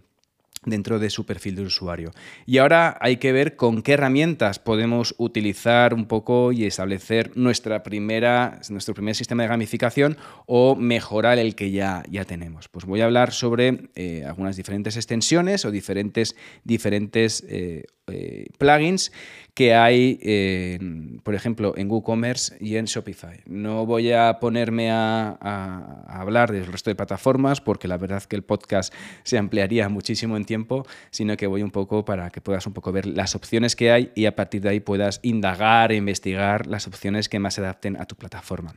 dentro 0.66 1.00
de 1.00 1.10
su 1.10 1.26
perfil 1.26 1.56
de 1.56 1.64
usuario. 1.64 2.12
Y 2.46 2.58
ahora 2.58 2.98
hay 3.00 3.18
que 3.18 3.32
ver 3.32 3.56
con 3.56 3.82
qué 3.82 3.94
herramientas 3.94 4.60
podemos 4.60 5.16
utilizar 5.18 5.94
un 5.94 6.06
poco 6.06 6.52
y 6.52 6.66
establecer 6.66 7.32
nuestra 7.36 7.84
primera, 7.84 8.60
nuestro 8.70 8.94
primer 8.94 9.16
sistema 9.16 9.44
de 9.44 9.50
gamificación 9.50 10.18
o 10.46 10.76
mejorar 10.76 11.40
el 11.40 11.56
que 11.56 11.72
ya, 11.72 12.04
ya 12.10 12.26
tenemos. 12.26 12.68
Pues 12.70 12.86
voy 12.86 13.02
a 13.02 13.06
hablar 13.06 13.32
sobre 13.32 13.90
eh, 13.96 14.24
algunas 14.26 14.56
diferentes 14.56 14.96
extensiones 14.96 15.66
o 15.66 15.72
diferentes, 15.72 16.36
diferentes 16.64 17.44
eh, 17.48 17.86
eh, 18.08 18.48
plugins 18.58 19.12
que 19.54 19.76
hay, 19.76 21.20
por 21.24 21.36
ejemplo, 21.36 21.76
en 21.78 21.90
WooCommerce 21.90 22.58
y 22.60 22.78
en 22.78 22.86
Shopify. 22.86 23.42
No 23.46 23.86
voy 23.86 24.12
a 24.12 24.40
ponerme 24.40 24.90
a, 24.90 25.38
a, 25.40 26.22
hablar 26.22 26.52
del 26.52 26.66
resto 26.66 26.90
de 26.90 26.96
plataformas 26.96 27.62
porque 27.62 27.88
la 27.88 27.98
verdad 27.98 28.24
que 28.24 28.36
el 28.36 28.42
podcast 28.42 28.92
se 29.22 29.38
ampliaría 29.38 29.90
muchísimo 29.90 30.38
en 30.38 30.46
tiempo, 30.46 30.53
sino 31.12 31.38
que 31.38 31.48
voy 31.48 31.64
un 31.64 31.72
poco 31.72 32.06
para 32.06 32.30
que 32.30 32.42
puedas 32.42 32.66
un 32.68 32.74
poco 32.74 32.92
ver 32.92 33.06
las 33.06 33.36
opciones 33.36 33.76
que 33.76 33.92
hay 33.92 34.12
y 34.16 34.26
a 34.26 34.36
partir 34.36 34.62
de 34.62 34.70
ahí 34.70 34.80
puedas 34.80 35.20
indagar 35.24 35.92
e 35.92 35.96
investigar 35.96 36.68
las 36.68 36.88
opciones 36.88 37.30
que 37.30 37.40
más 37.40 37.56
se 37.56 37.62
adapten 37.62 38.00
a 38.00 38.06
tu 38.06 38.16
plataforma. 38.16 38.76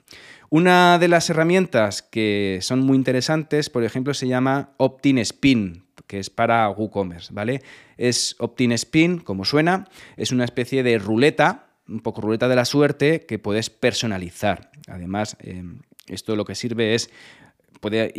Una 0.50 0.98
de 0.98 1.08
las 1.08 1.28
herramientas 1.30 2.02
que 2.02 2.58
son 2.62 2.80
muy 2.80 2.96
interesantes, 2.96 3.70
por 3.70 3.84
ejemplo, 3.84 4.14
se 4.14 4.28
llama 4.28 4.70
Optin 4.76 5.18
Spin, 5.18 5.84
que 6.06 6.18
es 6.18 6.30
para 6.30 6.68
WooCommerce, 6.70 7.32
¿vale? 7.32 7.62
Es 7.96 8.36
Optin 8.38 8.72
Spin, 8.72 9.18
como 9.18 9.44
suena, 9.44 9.88
es 10.16 10.32
una 10.32 10.44
especie 10.44 10.82
de 10.82 10.98
ruleta, 10.98 11.66
un 11.88 12.00
poco 12.00 12.20
ruleta 12.20 12.48
de 12.48 12.56
la 12.56 12.64
suerte 12.64 13.26
que 13.26 13.38
puedes 13.38 13.70
personalizar. 13.70 14.70
Además, 14.88 15.36
eh, 15.40 15.64
esto 16.06 16.36
lo 16.36 16.44
que 16.44 16.54
sirve 16.54 16.94
es 16.94 17.10
puede, 17.80 18.12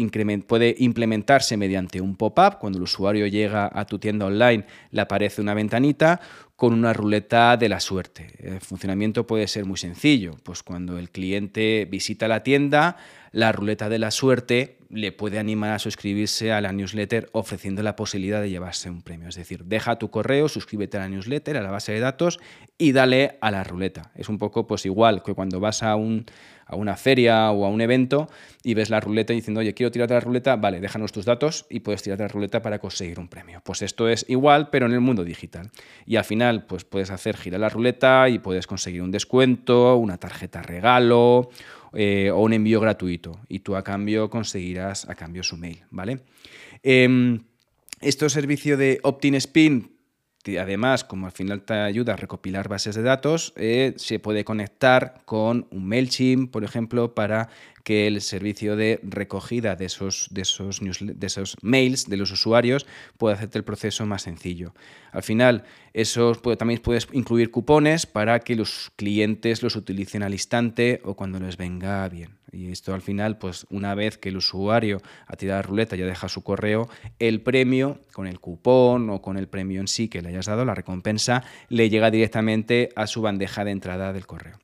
puede, 0.47 0.75
implementarse 0.77 1.57
mediante 1.57 2.01
un 2.01 2.15
pop-up. 2.15 2.57
Cuando 2.59 2.77
el 2.77 2.83
usuario 2.83 3.27
llega 3.27 3.69
a 3.71 3.85
tu 3.85 3.99
tienda 3.99 4.25
online, 4.25 4.65
le 4.91 5.01
aparece 5.01 5.41
una 5.41 5.53
ventanita 5.53 6.19
con 6.55 6.73
una 6.73 6.93
ruleta 6.93 7.55
de 7.57 7.69
la 7.69 7.79
suerte. 7.79 8.33
El 8.39 8.61
funcionamiento 8.61 9.27
puede 9.27 9.47
ser 9.47 9.65
muy 9.65 9.77
sencillo. 9.77 10.35
Pues 10.43 10.63
cuando 10.63 10.97
el 10.97 11.09
cliente 11.09 11.87
visita 11.89 12.27
la 12.27 12.43
tienda, 12.43 12.97
la 13.31 13.51
ruleta 13.51 13.89
de 13.89 13.99
la 13.99 14.11
suerte 14.11 14.76
le 14.89 15.11
puede 15.11 15.39
animar 15.39 15.71
a 15.71 15.79
suscribirse 15.79 16.51
a 16.51 16.61
la 16.61 16.71
newsletter 16.71 17.29
ofreciendo 17.33 17.83
la 17.83 17.95
posibilidad 17.95 18.41
de 18.41 18.49
llevarse 18.49 18.89
un 18.89 19.01
premio. 19.01 19.27
Es 19.27 19.35
decir, 19.35 19.65
deja 19.65 19.97
tu 19.97 20.09
correo, 20.09 20.47
suscríbete 20.47 20.97
a 20.97 21.01
la 21.01 21.09
newsletter, 21.09 21.57
a 21.57 21.61
la 21.61 21.71
base 21.71 21.91
de 21.91 21.99
datos 21.99 22.39
y 22.77 22.91
dale 22.91 23.37
a 23.41 23.51
la 23.51 23.63
ruleta. 23.63 24.11
Es 24.15 24.29
un 24.29 24.37
poco 24.37 24.67
pues 24.67 24.85
igual 24.85 25.23
que 25.23 25.33
cuando 25.33 25.59
vas 25.59 25.83
a, 25.83 25.95
un, 25.95 26.25
a 26.65 26.75
una 26.75 26.95
feria 26.95 27.51
o 27.51 27.65
a 27.65 27.69
un 27.69 27.81
evento 27.81 28.29
y 28.63 28.75
ves 28.75 28.89
la 28.89 28.99
ruleta 28.99 29.33
diciendo, 29.33 29.59
oye, 29.59 29.73
quiero 29.73 29.91
tirarte 29.91 30.13
la 30.13 30.19
ruleta, 30.21 30.55
vale, 30.55 30.79
déjanos 30.79 31.11
tus 31.11 31.25
datos 31.25 31.65
y 31.69 31.81
puedes 31.81 32.03
tirarte 32.03 32.23
la 32.23 32.29
ruleta 32.29 32.61
para 32.61 32.79
conseguir 32.79 33.19
un 33.19 33.27
premio. 33.27 33.61
Pues 33.63 33.81
esto 33.81 34.07
es 34.07 34.25
igual, 34.29 34.69
pero 34.69 34.85
en 34.85 34.93
el 34.93 35.01
mundo 35.01 35.23
digital. 35.23 35.69
Y 36.05 36.15
al 36.15 36.23
final, 36.23 36.65
pues 36.65 36.85
puedes 36.85 37.11
hacer 37.11 37.35
girar 37.35 37.59
la 37.59 37.69
ruleta 37.69 38.29
y 38.29 38.39
puedes 38.39 38.67
conseguir 38.67 39.01
un 39.01 39.11
descuento, 39.11 39.97
una 39.97 40.17
tarjeta 40.17 40.61
regalo 40.61 41.49
eh, 41.93 42.31
o 42.31 42.39
un 42.39 42.53
envío 42.53 42.79
gratuito 42.79 43.39
y 43.47 43.59
tú 43.59 43.75
a 43.75 43.83
cambio 43.83 44.29
conseguirás 44.29 45.07
a 45.09 45.15
cambio 45.15 45.43
su 45.43 45.57
mail, 45.57 45.83
¿vale? 45.89 46.19
Este 46.83 48.29
servicio 48.29 48.77
de 48.77 48.99
Optin 49.03 49.35
Spin 49.35 49.97
además, 50.55 51.03
como 51.03 51.25
al 51.25 51.33
final 51.33 51.63
te 51.63 51.73
ayuda 51.73 52.13
a 52.13 52.15
recopilar 52.15 52.69
bases 52.69 52.95
de 52.95 53.01
datos, 53.01 53.53
eh, 53.57 53.93
se 53.97 54.19
puede 54.19 54.45
conectar 54.45 55.21
con 55.25 55.67
un 55.71 55.85
MailChimp, 55.85 56.51
por 56.51 56.63
ejemplo, 56.63 57.13
para 57.13 57.49
que 57.87 58.05
el 58.05 58.19
servicio 58.19 58.75
de 58.75 58.99
recogida 59.01 59.77
de 59.77 59.85
esos, 59.85 60.27
de 60.29 60.41
esos, 60.41 61.55
mails 61.61 62.09
de 62.09 62.17
los 62.17 62.31
usuarios 62.31 62.85
pueda 63.17 63.35
hacerte 63.35 63.59
el 63.59 63.63
proceso 63.63 64.05
más 64.05 64.23
sencillo. 64.23 64.73
Al 65.13 65.23
final, 65.23 65.63
también 66.57 66.81
puedes 66.81 67.07
incluir 67.13 67.49
cupones 67.49 68.05
para 68.05 68.41
que 68.41 68.57
los 68.57 68.91
clientes 68.97 69.63
los 69.63 69.77
utilicen 69.77 70.21
al 70.21 70.33
instante 70.33 70.99
o 71.05 71.15
cuando 71.15 71.39
les 71.39 71.55
venga 71.55 72.09
bien. 72.09 72.31
Y 72.51 72.71
esto 72.71 72.93
al 72.93 73.01
final, 73.01 73.37
pues 73.37 73.65
una 73.69 73.95
vez 73.95 74.17
que 74.17 74.29
el 74.29 74.35
usuario 74.35 75.01
ha 75.25 75.37
tirado 75.37 75.59
la 75.59 75.67
ruleta 75.67 75.95
ya 75.95 76.05
deja 76.05 76.27
su 76.27 76.43
correo, 76.43 76.89
el 77.19 77.39
premio 77.39 78.01
con 78.11 78.27
el 78.27 78.41
cupón 78.41 79.09
o 79.09 79.21
con 79.21 79.37
el 79.37 79.47
premio 79.47 79.79
en 79.79 79.87
sí 79.87 80.09
que 80.09 80.21
le 80.21 80.27
hayas 80.27 80.47
dado, 80.47 80.65
la 80.65 80.75
recompensa, 80.75 81.45
le 81.69 81.89
llega 81.89 82.11
directamente 82.11 82.89
a 82.97 83.07
su 83.07 83.21
bandeja 83.21 83.63
de 83.63 83.71
entrada 83.71 84.11
del 84.11 84.27
correo. 84.27 84.57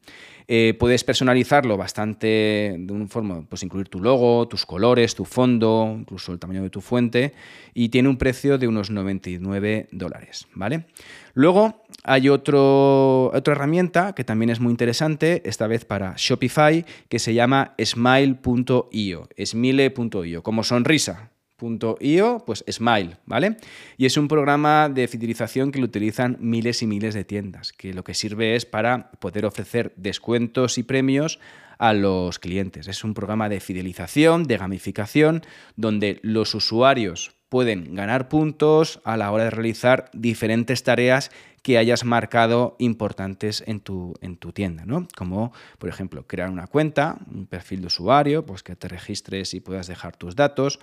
Eh, 0.47 0.75
puedes 0.79 1.03
personalizarlo 1.03 1.77
bastante 1.77 2.75
de 2.77 2.93
una 2.93 3.07
forma, 3.07 3.43
pues 3.47 3.63
incluir 3.63 3.89
tu 3.89 3.99
logo, 3.99 4.47
tus 4.47 4.65
colores, 4.65 5.15
tu 5.15 5.25
fondo, 5.25 5.95
incluso 5.99 6.31
el 6.31 6.39
tamaño 6.39 6.63
de 6.63 6.69
tu 6.69 6.81
fuente, 6.81 7.33
y 7.73 7.89
tiene 7.89 8.09
un 8.09 8.17
precio 8.17 8.57
de 8.57 8.67
unos 8.67 8.89
99 8.89 9.87
dólares, 9.91 10.47
¿vale? 10.53 10.85
Luego 11.33 11.83
hay 12.03 12.29
otro, 12.29 13.31
otra 13.33 13.53
herramienta 13.53 14.13
que 14.13 14.23
también 14.23 14.49
es 14.49 14.59
muy 14.59 14.71
interesante, 14.71 15.41
esta 15.45 15.67
vez 15.67 15.85
para 15.85 16.13
Shopify, 16.17 16.85
que 17.09 17.19
se 17.19 17.33
llama 17.33 17.73
smile.io, 17.83 19.29
smile.io, 19.37 20.43
como 20.43 20.63
sonrisa, 20.63 21.32
.io, 21.69 22.43
pues 22.45 22.63
Smile, 22.69 23.17
¿vale? 23.25 23.57
Y 23.97 24.05
es 24.05 24.17
un 24.17 24.27
programa 24.27 24.89
de 24.89 25.07
fidelización 25.07 25.71
que 25.71 25.79
lo 25.79 25.85
utilizan 25.85 26.37
miles 26.39 26.81
y 26.81 26.87
miles 26.87 27.13
de 27.13 27.23
tiendas, 27.23 27.71
que 27.73 27.93
lo 27.93 28.03
que 28.03 28.13
sirve 28.13 28.55
es 28.55 28.65
para 28.65 29.11
poder 29.11 29.45
ofrecer 29.45 29.93
descuentos 29.95 30.77
y 30.77 30.83
premios 30.83 31.39
a 31.77 31.93
los 31.93 32.39
clientes. 32.39 32.87
Es 32.87 33.03
un 33.03 33.13
programa 33.13 33.49
de 33.49 33.59
fidelización, 33.59 34.43
de 34.43 34.57
gamificación, 34.57 35.41
donde 35.75 36.19
los 36.21 36.55
usuarios 36.55 37.35
pueden 37.49 37.93
ganar 37.93 38.29
puntos 38.29 38.99
a 39.03 39.15
la 39.15 39.31
hora 39.31 39.43
de 39.43 39.51
realizar 39.51 40.09
diferentes 40.11 40.81
tareas 40.81 41.29
que 41.63 41.77
hayas 41.77 42.03
marcado 42.03 42.75
importantes 42.77 43.63
en 43.65 43.79
tu, 43.79 44.13
en 44.21 44.35
tu 44.35 44.51
tienda, 44.51 44.85
¿no? 44.85 45.07
Como, 45.15 45.53
por 45.79 45.89
ejemplo, 45.89 46.27
crear 46.27 46.49
una 46.49 46.67
cuenta, 46.67 47.17
un 47.33 47.47
perfil 47.47 47.79
de 47.79 47.87
usuario, 47.87 48.45
pues 48.45 48.63
que 48.63 48.75
te 48.75 48.89
registres 48.89 49.53
y 49.53 49.61
puedas 49.61 49.87
dejar 49.87 50.15
tus 50.17 50.35
datos, 50.35 50.79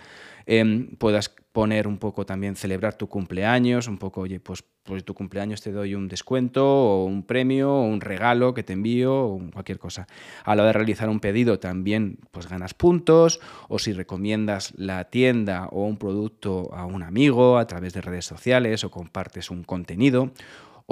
em, 0.47 0.97
puedas 0.97 1.29
poner 1.53 1.87
un 1.87 1.99
poco 1.99 2.25
también, 2.25 2.57
celebrar 2.57 2.95
tu 2.95 3.09
cumpleaños, 3.09 3.89
un 3.89 3.99
poco, 3.99 4.23
oye, 4.23 4.41
pues 4.41 4.65
por 4.83 5.03
tu 5.03 5.15
cumpleaños 5.15 5.61
te 5.61 5.71
doy 5.71 5.95
un 5.95 6.09
descuento 6.09 6.67
o 6.67 7.05
un 7.05 7.25
premio 7.25 7.71
o 7.71 7.83
un 7.83 8.01
regalo 8.01 8.55
que 8.55 8.63
te 8.63 8.73
envío 8.73 9.15
o 9.15 9.41
cualquier 9.53 9.79
cosa. 9.79 10.07
A 10.45 10.57
la 10.57 10.63
hora 10.63 10.69
de 10.69 10.79
realizar 10.79 11.11
un 11.11 11.21
pedido 11.21 11.59
también 11.59 12.19
pues 12.31 12.49
ganas 12.49 12.73
puntos 12.73 13.41
o 13.69 13.79
si 13.79 13.93
recomiendas 13.93 14.73
la 14.77 15.05
tienda 15.05 15.69
o 15.71 15.85
un 15.85 15.99
producto 15.99 16.73
a 16.73 16.87
un 16.87 17.03
amigo 17.03 17.59
a 17.59 17.67
través 17.67 17.93
de 17.93 18.01
redes 18.01 18.25
sociales 18.25 18.83
o 18.83 18.91
compartes 18.91 19.51
un 19.51 19.63
contenido 19.63 20.33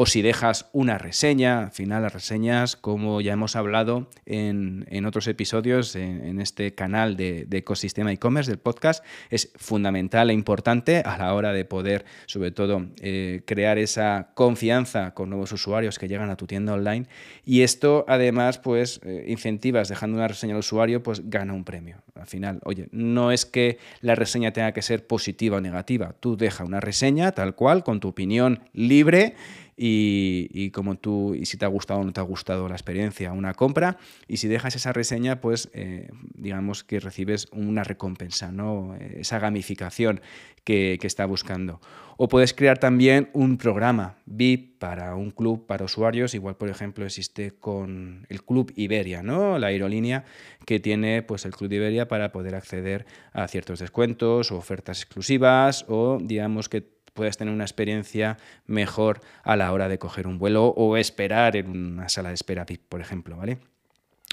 o 0.00 0.06
si 0.06 0.22
dejas 0.22 0.66
una 0.72 0.96
reseña, 0.96 1.64
al 1.64 1.70
final 1.72 2.02
las 2.04 2.12
reseñas, 2.12 2.76
como 2.76 3.20
ya 3.20 3.32
hemos 3.32 3.56
hablado 3.56 4.08
en, 4.26 4.86
otros 5.04 5.26
episodios 5.26 5.96
en, 5.96 6.40
este 6.40 6.72
canal 6.72 7.16
de, 7.16 7.48
ecosistema 7.50 8.12
e-commerce 8.12 8.48
del 8.48 8.60
podcast, 8.60 9.04
es 9.28 9.50
fundamental 9.56 10.30
e 10.30 10.34
importante 10.34 10.98
a 10.98 11.18
la 11.18 11.34
hora 11.34 11.52
de 11.52 11.64
poder, 11.64 12.04
sobre 12.26 12.52
todo, 12.52 12.86
eh, 13.00 13.42
crear 13.44 13.76
esa 13.76 14.30
confianza 14.34 15.14
con 15.14 15.30
nuevos 15.30 15.50
usuarios 15.50 15.98
que 15.98 16.06
llegan 16.06 16.30
a 16.30 16.36
tu 16.36 16.46
tienda 16.46 16.74
online. 16.74 17.08
Y 17.44 17.62
esto, 17.62 18.04
además, 18.06 18.58
pues 18.60 19.00
eh, 19.02 19.24
incentivas 19.26 19.88
dejando 19.88 20.18
una 20.18 20.28
reseña 20.28 20.54
al 20.54 20.60
usuario, 20.60 21.02
pues 21.02 21.28
gana 21.28 21.54
un 21.54 21.64
premio. 21.64 21.96
Al 22.14 22.28
final, 22.28 22.60
oye, 22.64 22.88
no 22.92 23.32
es 23.32 23.46
que 23.46 23.78
la 24.00 24.14
reseña 24.14 24.52
tenga 24.52 24.70
que 24.70 24.82
ser 24.82 25.08
positiva 25.08 25.56
o 25.56 25.60
negativa, 25.60 26.14
tú 26.20 26.36
deja 26.36 26.62
una 26.62 26.78
reseña 26.78 27.32
tal 27.32 27.56
cual, 27.56 27.82
con 27.82 27.98
tu 27.98 28.06
opinión 28.06 28.60
libre 28.72 29.34
y, 29.80 30.70
como 30.70 30.96
tú, 30.96 31.34
y 31.34 31.46
si 31.46 31.56
te 31.56 31.64
ha 31.64 31.68
gustado 31.68 32.00
o 32.00 32.04
no 32.04 32.12
te 32.12 32.20
ha 32.20 32.24
gustado 32.24 32.68
la 32.68 32.74
experiencia, 32.74 33.32
una 33.32 33.54
compra, 33.54 33.96
y 34.26 34.38
si 34.38 34.48
dejas 34.48 34.74
esa 34.74 34.92
reseña, 34.92 35.40
pues 35.40 35.70
eh, 35.72 36.10
digamos 36.34 36.82
que 36.82 36.98
recibes 36.98 37.46
una 37.52 37.84
recompensa, 37.84 38.50
¿no? 38.50 38.96
esa 38.96 39.38
gamificación 39.38 40.20
que, 40.64 40.98
que 41.00 41.06
está 41.06 41.26
buscando. 41.26 41.80
O 42.16 42.26
puedes 42.26 42.52
crear 42.52 42.78
también 42.78 43.30
un 43.32 43.58
programa 43.58 44.16
VIP 44.26 44.78
para 44.78 45.14
un 45.14 45.30
club 45.30 45.66
para 45.66 45.84
usuarios, 45.84 46.34
igual 46.34 46.56
por 46.56 46.68
ejemplo 46.68 47.04
existe 47.04 47.52
con 47.52 48.26
el 48.28 48.42
Club 48.44 48.72
Iberia, 48.76 49.22
¿no? 49.22 49.58
La 49.58 49.68
aerolínea 49.68 50.24
que 50.66 50.80
tiene 50.80 51.22
pues 51.22 51.44
el 51.44 51.52
Club 51.52 51.72
Iberia 51.72 52.08
para 52.08 52.32
poder 52.32 52.54
acceder 52.54 53.06
a 53.32 53.46
ciertos 53.48 53.78
descuentos 53.78 54.50
o 54.50 54.56
ofertas 54.56 55.02
exclusivas 55.02 55.84
o 55.88 56.18
digamos 56.20 56.68
que 56.68 56.97
puedas 57.18 57.36
tener 57.36 57.52
una 57.52 57.64
experiencia 57.64 58.36
mejor 58.66 59.20
a 59.42 59.56
la 59.56 59.72
hora 59.72 59.88
de 59.88 59.98
coger 59.98 60.28
un 60.28 60.38
vuelo 60.38 60.68
o 60.68 60.96
esperar 60.96 61.56
en 61.56 61.68
una 61.68 62.08
sala 62.08 62.28
de 62.28 62.36
espera 62.36 62.64
por 62.88 63.00
ejemplo, 63.00 63.36
¿vale? 63.36 63.58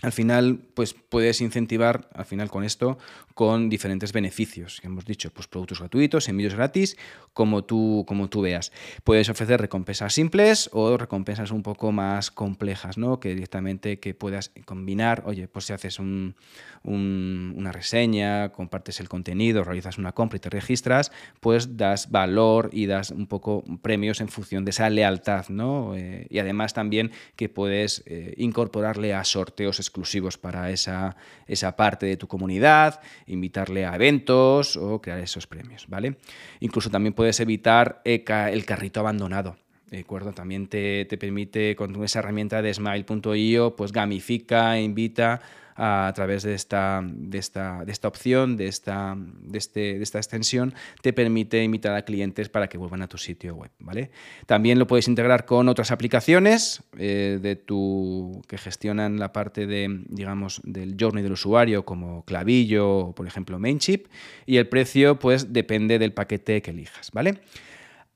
Al 0.01 0.11
final 0.11 0.59
pues 0.73 0.93
puedes 0.93 1.39
incentivar 1.39 2.09
al 2.13 2.25
final 2.25 2.49
con 2.49 2.63
esto 2.63 2.97
con 3.33 3.69
diferentes 3.69 4.13
beneficios. 4.13 4.79
Hemos 4.83 5.05
dicho 5.05 5.29
pues 5.29 5.47
productos 5.47 5.79
gratuitos 5.79 6.29
envíos 6.29 6.53
gratis 6.53 6.97
como 7.33 7.63
tú 7.63 8.03
como 8.07 8.29
tú 8.29 8.41
veas. 8.41 8.71
Puedes 9.03 9.29
ofrecer 9.29 9.59
recompensas 9.61 10.13
simples 10.13 10.69
o 10.73 10.97
recompensas 10.97 11.51
un 11.51 11.63
poco 11.63 11.91
más 11.91 12.29
complejas 12.29 12.97
no 12.97 13.19
que 13.19 13.33
directamente 13.33 13.99
que 13.99 14.13
puedas 14.13 14.51
combinar 14.65 15.23
oye 15.25 15.47
pues 15.47 15.65
si 15.65 15.73
haces 15.73 15.99
una 15.99 17.71
reseña 17.71 18.51
compartes 18.51 18.99
el 18.99 19.07
contenido 19.09 19.63
realizas 19.63 19.97
una 19.97 20.11
compra 20.11 20.37
y 20.37 20.39
te 20.41 20.49
registras 20.49 21.11
pues 21.39 21.77
das 21.77 22.11
valor 22.11 22.69
y 22.73 22.85
das 22.85 23.11
un 23.11 23.27
poco 23.27 23.63
premios 23.81 24.21
en 24.21 24.27
función 24.27 24.65
de 24.65 24.71
esa 24.71 24.89
lealtad 24.89 25.47
no 25.49 25.95
eh, 25.95 26.27
y 26.29 26.39
además 26.39 26.73
también 26.73 27.11
que 27.35 27.49
puedes 27.49 28.03
eh, 28.05 28.33
incorporarle 28.37 29.13
a 29.13 29.23
sorteos 29.23 29.79
exclusivos 29.95 30.37
para 30.37 30.71
esa, 30.71 31.15
esa 31.47 31.77
parte 31.77 32.05
de 32.05 32.17
tu 32.17 32.27
comunidad, 32.27 32.99
invitarle 33.27 33.85
a 33.85 33.95
eventos 33.95 34.75
o 34.75 35.01
crear 35.01 35.19
esos 35.19 35.47
premios, 35.47 35.85
¿vale? 35.87 36.17
Incluso 36.59 36.89
también 36.89 37.13
puedes 37.13 37.39
evitar 37.39 38.01
el 38.03 38.65
carrito 38.65 38.99
abandonado. 38.99 39.55
¿De 39.89 39.99
acuerdo? 39.99 40.33
También 40.33 40.67
te, 40.67 41.05
te 41.05 41.17
permite 41.17 41.75
con 41.77 42.03
esa 42.03 42.19
herramienta 42.19 42.61
de 42.61 42.73
smile.io, 42.73 43.75
pues 43.77 43.93
gamifica, 43.93 44.77
invita 44.79 45.41
a, 45.75 46.11
través 46.15 46.43
de 46.43 46.53
esta, 46.53 47.01
de 47.03 47.37
esta, 47.37 47.83
de 47.83 47.91
esta 47.91 48.07
opción, 48.07 48.55
de 48.57 48.67
esta, 48.67 49.15
de, 49.17 49.57
este, 49.57 49.79
de 49.97 50.03
esta 50.03 50.19
extensión, 50.19 50.73
te 51.01 51.13
permite 51.13 51.63
invitar 51.63 51.95
a 51.95 52.03
clientes 52.03 52.49
para 52.49 52.67
que 52.67 52.77
vuelvan 52.77 53.01
a 53.01 53.07
tu 53.07 53.17
sitio 53.17 53.55
web. 53.55 53.71
¿vale? 53.79 54.11
También 54.45 54.79
lo 54.79 54.87
puedes 54.87 55.07
integrar 55.07 55.45
con 55.45 55.67
otras 55.69 55.91
aplicaciones 55.91 56.81
eh, 56.97 57.39
de 57.41 57.55
tu, 57.55 58.41
que 58.47 58.57
gestionan 58.57 59.19
la 59.19 59.33
parte 59.33 59.67
de, 59.67 60.03
digamos, 60.07 60.61
del 60.63 60.95
journey 60.99 61.23
del 61.23 61.33
usuario, 61.33 61.85
como 61.85 62.23
Clavillo 62.23 62.97
o, 62.97 63.15
por 63.15 63.27
ejemplo, 63.27 63.59
Mainchip, 63.59 64.07
y 64.45 64.57
el 64.57 64.67
precio 64.67 65.19
pues 65.19 65.51
depende 65.53 65.99
del 65.99 66.13
paquete 66.13 66.61
que 66.61 66.71
elijas. 66.71 67.11
¿vale? 67.11 67.39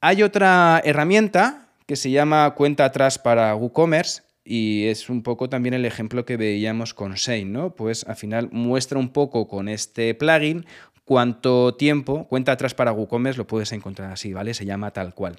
Hay 0.01 0.23
otra 0.23 0.81
herramienta 0.85 1.69
que 1.85 1.95
se 1.95 2.11
llama 2.11 2.51
cuenta 2.51 2.85
atrás 2.85 3.17
para 3.17 3.55
WooCommerce, 3.55 4.21
y 4.51 4.88
es 4.88 5.12
un 5.12 5.22
poco 5.22 5.48
también 5.48 5.75
el 5.75 5.86
ejemplo 5.86 6.25
que 6.25 6.36
veíamos 6.36 6.96
con 6.96 7.13
Shane, 7.13 7.46
¿no? 7.46 7.75
Pues 7.75 8.03
al 8.08 8.15
final 8.15 8.50
muestra 8.51 8.98
un 8.98 9.10
poco 9.10 9.48
con 9.48 9.70
este 9.70 10.15
plugin 10.15 10.65
cuánto 11.09 11.73
tiempo, 11.73 12.25
cuenta 12.25 12.51
atrás 12.51 12.75
para 12.75 12.91
WooCommerce 12.91 13.39
lo 13.39 13.47
puedes 13.47 13.71
encontrar 13.71 14.11
así, 14.11 14.31
¿vale? 14.31 14.53
Se 14.53 14.63
llama 14.63 14.91
tal 14.91 15.15
cual. 15.15 15.37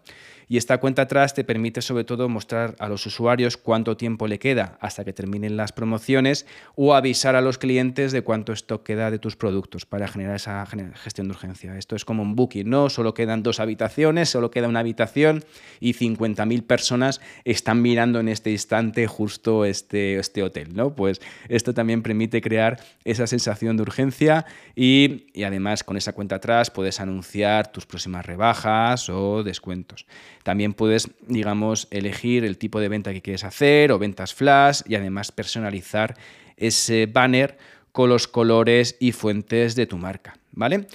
Y 0.49 0.57
esta 0.57 0.79
cuenta 0.79 1.03
atrás 1.03 1.33
te 1.33 1.45
permite 1.45 1.81
sobre 1.81 2.03
todo 2.03 2.29
mostrar 2.29 2.75
a 2.81 2.89
los 2.89 3.07
usuarios 3.07 3.57
cuánto 3.57 3.97
tiempo 3.97 4.27
le 4.27 4.41
queda 4.41 4.79
hasta 4.81 5.05
que 5.05 5.13
terminen 5.13 5.57
las 5.57 5.71
promociones 5.71 6.45
o 6.75 6.93
avisar 6.97 7.37
a 7.37 7.41
los 7.41 7.57
clientes 7.57 8.11
de 8.11 8.23
cuánto 8.23 8.53
stock 8.53 8.83
queda 8.83 9.13
de 9.13 9.21
tus 9.21 9.37
productos 9.37 9.87
para 9.87 10.09
generar 10.09 10.35
esa 10.35 10.67
gestión 10.67 11.29
de 11.29 11.35
urgencia. 11.35 11.79
Esto 11.79 11.95
es 11.95 12.05
como 12.05 12.25
un 12.25 12.35
booking, 12.35 12.69
¿no? 12.69 12.91
Solo 12.91 13.15
quedan 13.15 13.45
dos 13.45 13.61
habitaciones, 13.61 14.29
solo 14.29 14.51
queda 14.51 14.67
una 14.67 14.81
habitación 14.81 15.45
y 15.79 15.95
50.000 15.95 16.67
personas 16.67 17.21
están 17.45 17.81
mirando 17.81 18.19
en 18.19 18.27
este 18.27 18.51
instante 18.51 19.07
justo 19.07 19.65
este, 19.65 20.19
este 20.19 20.43
hotel, 20.43 20.75
¿no? 20.75 20.97
Pues 20.97 21.21
esto 21.49 21.75
también 21.75 22.03
permite 22.03 22.41
crear 22.41 22.81
esa 23.05 23.29
sensación 23.29 23.77
de 23.77 23.83
urgencia 23.83 24.47
y, 24.75 25.27
y 25.33 25.45
además 25.45 25.60
además 25.61 25.85
con 25.85 25.97
esa 25.97 26.15
cuenta 26.15 26.37
atrás 26.37 26.71
puedes 26.71 27.01
anunciar 27.01 27.71
tus 27.71 27.85
próximas 27.85 28.25
rebajas 28.25 29.11
o 29.11 29.43
descuentos. 29.43 30.07
También 30.43 30.73
puedes, 30.73 31.11
digamos, 31.29 31.87
elegir 31.91 32.45
el 32.45 32.57
tipo 32.57 32.81
de 32.81 32.89
venta 32.89 33.13
que 33.13 33.21
quieres 33.21 33.45
hacer 33.45 33.93
o 33.93 33.99
ventas 33.99 34.33
flash 34.33 34.81
y 34.87 34.95
además 34.95 35.33
personalizar 35.33 36.17
ese 36.57 37.07
banner 37.07 37.59
con 37.93 38.09
los 38.09 38.27
colores 38.27 38.97
y 39.01 39.13
fuentes 39.13 39.75
de 39.75 39.87
tu 39.87 39.99
marca, 39.99 40.35
¿vale? 40.53 40.87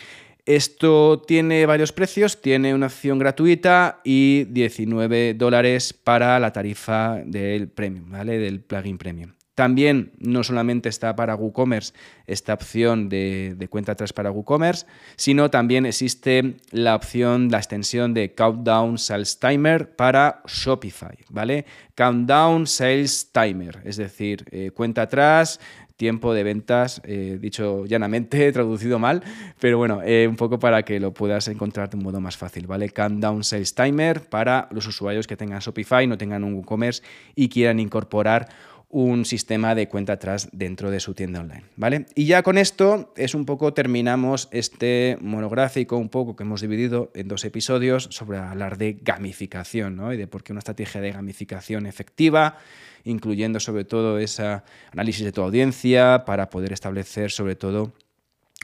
Esto 0.45 1.21
tiene 1.25 1.65
varios 1.65 1.91
precios, 1.91 2.41
tiene 2.41 2.73
una 2.73 2.87
opción 2.87 3.19
gratuita 3.19 4.01
y 4.03 4.45
19 4.45 5.33
dólares 5.35 5.93
para 5.93 6.39
la 6.39 6.51
tarifa 6.51 7.19
del 7.25 7.67
premium, 7.67 8.11
¿vale? 8.11 8.37
Del 8.37 8.61
plugin 8.61 8.97
premium. 8.97 9.33
También 9.55 10.11
no 10.19 10.43
solamente 10.43 10.89
está 10.89 11.15
para 11.15 11.35
WooCommerce 11.35 11.93
esta 12.27 12.53
opción 12.53 13.07
de, 13.07 13.67
cuenta 13.69 13.93
atrás 13.93 14.11
para 14.11 14.29
WooCommerce, 14.29 14.85
sino 15.15 15.49
también 15.49 15.85
existe 15.85 16.57
la 16.71 16.93
opción, 16.93 17.49
la 17.49 17.57
extensión 17.57 18.13
de 18.13 18.33
Countdown 18.33 18.97
Sales 18.97 19.39
Timer 19.39 19.95
para 19.95 20.41
Shopify, 20.45 21.17
¿vale? 21.29 21.65
Countdown 21.95 22.67
Sales 22.67 23.31
Timer, 23.31 23.79
es 23.85 23.95
decir, 23.95 24.45
eh, 24.51 24.71
cuenta 24.71 25.03
atrás, 25.03 25.61
tiempo 25.97 26.33
de 26.33 26.43
ventas, 26.43 27.01
eh, 27.05 27.37
dicho 27.39 27.85
llanamente, 27.85 28.51
traducido 28.51 28.99
mal, 28.99 29.23
pero 29.59 29.77
bueno, 29.77 30.01
eh, 30.03 30.27
un 30.27 30.35
poco 30.35 30.59
para 30.59 30.83
que 30.83 30.99
lo 30.99 31.13
puedas 31.13 31.47
encontrar 31.47 31.89
de 31.89 31.97
un 31.97 32.03
modo 32.03 32.19
más 32.19 32.35
fácil, 32.35 32.67
¿vale? 32.67 32.89
Countdown 32.89 33.43
Sales 33.43 33.73
Timer 33.73 34.21
para 34.21 34.67
los 34.71 34.85
usuarios 34.87 35.27
que 35.27 35.37
tengan 35.37 35.59
Shopify, 35.59 36.05
no 36.07 36.17
tengan 36.17 36.43
un 36.43 36.55
WooCommerce 36.55 37.03
y 37.35 37.47
quieran 37.47 37.79
incorporar 37.79 38.49
un 38.89 39.25
sistema 39.25 39.75
de 39.75 39.87
cuenta 39.87 40.13
atrás 40.13 40.49
dentro 40.51 40.91
de 40.91 40.99
su 40.99 41.13
tienda 41.13 41.41
online, 41.41 41.65
¿vale? 41.75 42.05
Y 42.15 42.25
ya 42.25 42.43
con 42.43 42.57
esto 42.57 43.13
es 43.17 43.35
un 43.35 43.45
poco 43.45 43.73
terminamos 43.73 44.47
este 44.51 45.17
monográfico 45.21 45.97
un 45.97 46.09
poco 46.09 46.35
que 46.35 46.43
hemos 46.43 46.61
dividido 46.61 47.11
en 47.13 47.27
dos 47.27 47.45
episodios 47.45 48.07
sobre 48.11 48.37
hablar 48.37 48.77
de 48.77 48.93
gamificación, 49.01 49.95
¿no? 49.95 50.13
Y 50.13 50.17
de 50.17 50.27
por 50.27 50.43
qué 50.43 50.53
una 50.53 50.59
estrategia 50.59 51.01
de 51.01 51.11
gamificación 51.11 51.85
efectiva, 51.85 52.57
incluyendo 53.03 53.59
sobre 53.59 53.85
todo 53.85 54.19
ese 54.19 54.61
análisis 54.91 55.25
de 55.25 55.31
tu 55.31 55.41
audiencia 55.41 56.23
para 56.25 56.49
poder 56.49 56.71
establecer 56.71 57.31
sobre 57.31 57.55
todo 57.55 57.93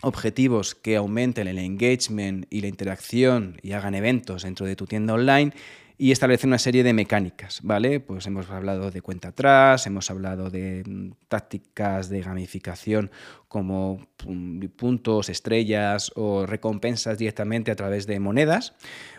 objetivos 0.01 0.75
que 0.75 0.95
aumenten 0.95 1.47
el 1.47 1.59
engagement 1.59 2.45
y 2.49 2.61
la 2.61 2.67
interacción 2.67 3.57
y 3.61 3.73
hagan 3.73 3.95
eventos 3.95 4.43
dentro 4.43 4.65
de 4.65 4.75
tu 4.75 4.87
tienda 4.87 5.13
online 5.13 5.53
y 6.01 6.11
establecer 6.11 6.47
una 6.47 6.57
serie 6.57 6.81
de 6.81 6.93
mecánicas, 6.93 7.59
¿vale? 7.61 7.99
Pues 7.99 8.25
hemos 8.25 8.49
hablado 8.49 8.89
de 8.89 9.03
cuenta 9.03 9.27
atrás, 9.27 9.85
hemos 9.85 10.09
hablado 10.09 10.49
de 10.49 10.81
mm, 10.83 11.11
tácticas 11.27 12.09
de 12.09 12.21
gamificación 12.21 13.11
como 13.47 14.07
mm, 14.25 14.65
puntos, 14.75 15.29
estrellas 15.29 16.11
o 16.15 16.47
recompensas 16.47 17.19
directamente 17.19 17.69
a 17.69 17.75
través 17.75 18.07
de 18.07 18.19
monedas 18.19 18.73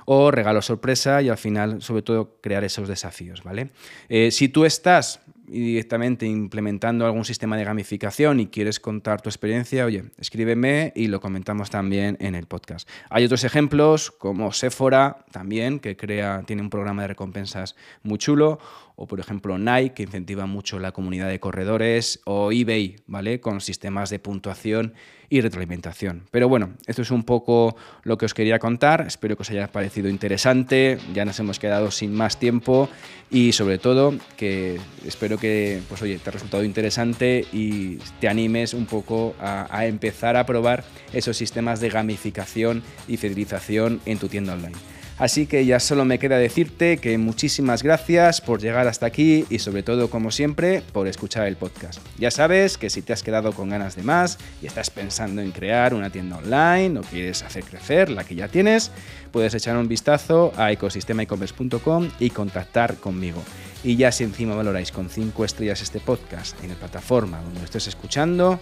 o 0.06 0.32
regalo 0.32 0.60
sorpresa 0.60 1.22
y 1.22 1.28
al 1.28 1.38
final 1.38 1.82
sobre 1.82 2.02
todo 2.02 2.40
crear 2.40 2.64
esos 2.64 2.88
desafíos, 2.88 3.44
¿vale? 3.44 3.70
Eh, 4.08 4.32
si 4.32 4.48
tú 4.48 4.64
estás 4.64 5.20
directamente 5.60 6.26
implementando 6.26 7.06
algún 7.06 7.24
sistema 7.24 7.56
de 7.56 7.64
gamificación 7.64 8.40
y 8.40 8.46
quieres 8.46 8.80
contar 8.80 9.20
tu 9.20 9.28
experiencia, 9.28 9.84
oye, 9.84 10.04
escríbeme 10.18 10.92
y 10.96 11.08
lo 11.08 11.20
comentamos 11.20 11.70
también 11.70 12.16
en 12.20 12.34
el 12.34 12.46
podcast. 12.46 12.88
Hay 13.10 13.24
otros 13.24 13.44
ejemplos 13.44 14.10
como 14.10 14.52
Sephora 14.52 15.24
también, 15.30 15.78
que 15.78 15.96
crea, 15.96 16.42
tiene 16.46 16.62
un 16.62 16.70
programa 16.70 17.02
de 17.02 17.08
recompensas 17.08 17.76
muy 18.02 18.18
chulo, 18.18 18.58
o 18.96 19.06
por 19.06 19.20
ejemplo 19.20 19.58
Nike, 19.58 19.94
que 19.94 20.02
incentiva 20.02 20.46
mucho 20.46 20.78
la 20.78 20.92
comunidad 20.92 21.28
de 21.28 21.40
corredores, 21.40 22.20
o 22.24 22.52
eBay, 22.52 22.96
¿vale? 23.06 23.40
Con 23.40 23.60
sistemas 23.60 24.10
de 24.10 24.18
puntuación 24.18 24.94
y 25.32 25.40
retroalimentación. 25.40 26.24
Pero 26.30 26.46
bueno, 26.46 26.74
esto 26.86 27.00
es 27.00 27.10
un 27.10 27.22
poco 27.22 27.74
lo 28.02 28.18
que 28.18 28.26
os 28.26 28.34
quería 28.34 28.58
contar. 28.58 29.06
Espero 29.06 29.34
que 29.34 29.40
os 29.40 29.50
haya 29.50 29.66
parecido 29.66 30.10
interesante. 30.10 30.98
Ya 31.14 31.24
nos 31.24 31.40
hemos 31.40 31.58
quedado 31.58 31.90
sin 31.90 32.12
más 32.12 32.38
tiempo 32.38 32.90
y 33.30 33.52
sobre 33.52 33.78
todo 33.78 34.12
que 34.36 34.78
espero 35.06 35.38
que 35.38 35.80
pues 35.88 36.02
oye, 36.02 36.18
te 36.18 36.28
ha 36.28 36.34
resultado 36.34 36.64
interesante 36.64 37.46
y 37.50 37.96
te 38.20 38.28
animes 38.28 38.74
un 38.74 38.84
poco 38.84 39.34
a, 39.40 39.74
a 39.74 39.86
empezar 39.86 40.36
a 40.36 40.44
probar 40.44 40.84
esos 41.14 41.34
sistemas 41.34 41.80
de 41.80 41.88
gamificación 41.88 42.82
y 43.08 43.16
fidelización 43.16 44.02
en 44.04 44.18
tu 44.18 44.28
tienda 44.28 44.52
online. 44.52 44.76
Así 45.18 45.46
que 45.46 45.64
ya 45.64 45.78
solo 45.78 46.04
me 46.04 46.18
queda 46.18 46.38
decirte 46.38 46.96
que 46.96 47.16
muchísimas 47.18 47.82
gracias 47.82 48.40
por 48.40 48.60
llegar 48.60 48.88
hasta 48.88 49.06
aquí 49.06 49.44
y 49.50 49.58
sobre 49.58 49.82
todo, 49.82 50.10
como 50.10 50.30
siempre, 50.30 50.82
por 50.92 51.06
escuchar 51.06 51.46
el 51.46 51.56
podcast. 51.56 52.00
Ya 52.18 52.30
sabes 52.30 52.78
que 52.78 52.90
si 52.90 53.02
te 53.02 53.12
has 53.12 53.22
quedado 53.22 53.52
con 53.52 53.68
ganas 53.68 53.94
de 53.94 54.02
más 54.02 54.38
y 54.60 54.66
estás 54.66 54.90
pensando 54.90 55.42
en 55.42 55.52
crear 55.52 55.94
una 55.94 56.10
tienda 56.10 56.38
online 56.38 56.98
o 56.98 57.02
quieres 57.02 57.42
hacer 57.42 57.64
crecer 57.64 58.10
la 58.10 58.24
que 58.24 58.34
ya 58.34 58.48
tienes, 58.48 58.90
puedes 59.30 59.54
echar 59.54 59.76
un 59.76 59.88
vistazo 59.88 60.52
a 60.56 60.72
ecosistemaecommerce.com 60.72 62.08
y 62.18 62.30
contactar 62.30 62.96
conmigo. 62.96 63.42
Y 63.84 63.96
ya 63.96 64.12
si 64.12 64.24
encima 64.24 64.54
valoráis 64.54 64.92
con 64.92 65.10
5 65.10 65.44
estrellas 65.44 65.82
este 65.82 66.00
podcast 66.00 66.62
en 66.62 66.70
la 66.70 66.76
plataforma 66.76 67.40
donde 67.42 67.58
lo 67.58 67.64
estés 67.64 67.88
escuchando, 67.88 68.60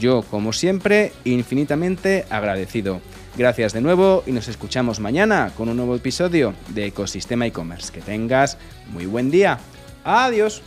yo, 0.00 0.22
como 0.22 0.52
siempre, 0.52 1.12
infinitamente 1.24 2.24
agradecido. 2.30 3.00
Gracias 3.36 3.72
de 3.72 3.80
nuevo 3.80 4.22
y 4.26 4.32
nos 4.32 4.48
escuchamos 4.48 5.00
mañana 5.00 5.52
con 5.56 5.68
un 5.70 5.76
nuevo 5.76 5.96
episodio 5.96 6.54
de 6.68 6.86
Ecosistema 6.86 7.46
e-commerce. 7.46 7.90
Que 7.90 8.02
tengas 8.02 8.58
muy 8.90 9.06
buen 9.06 9.30
día. 9.30 9.58
Adiós. 10.04 10.62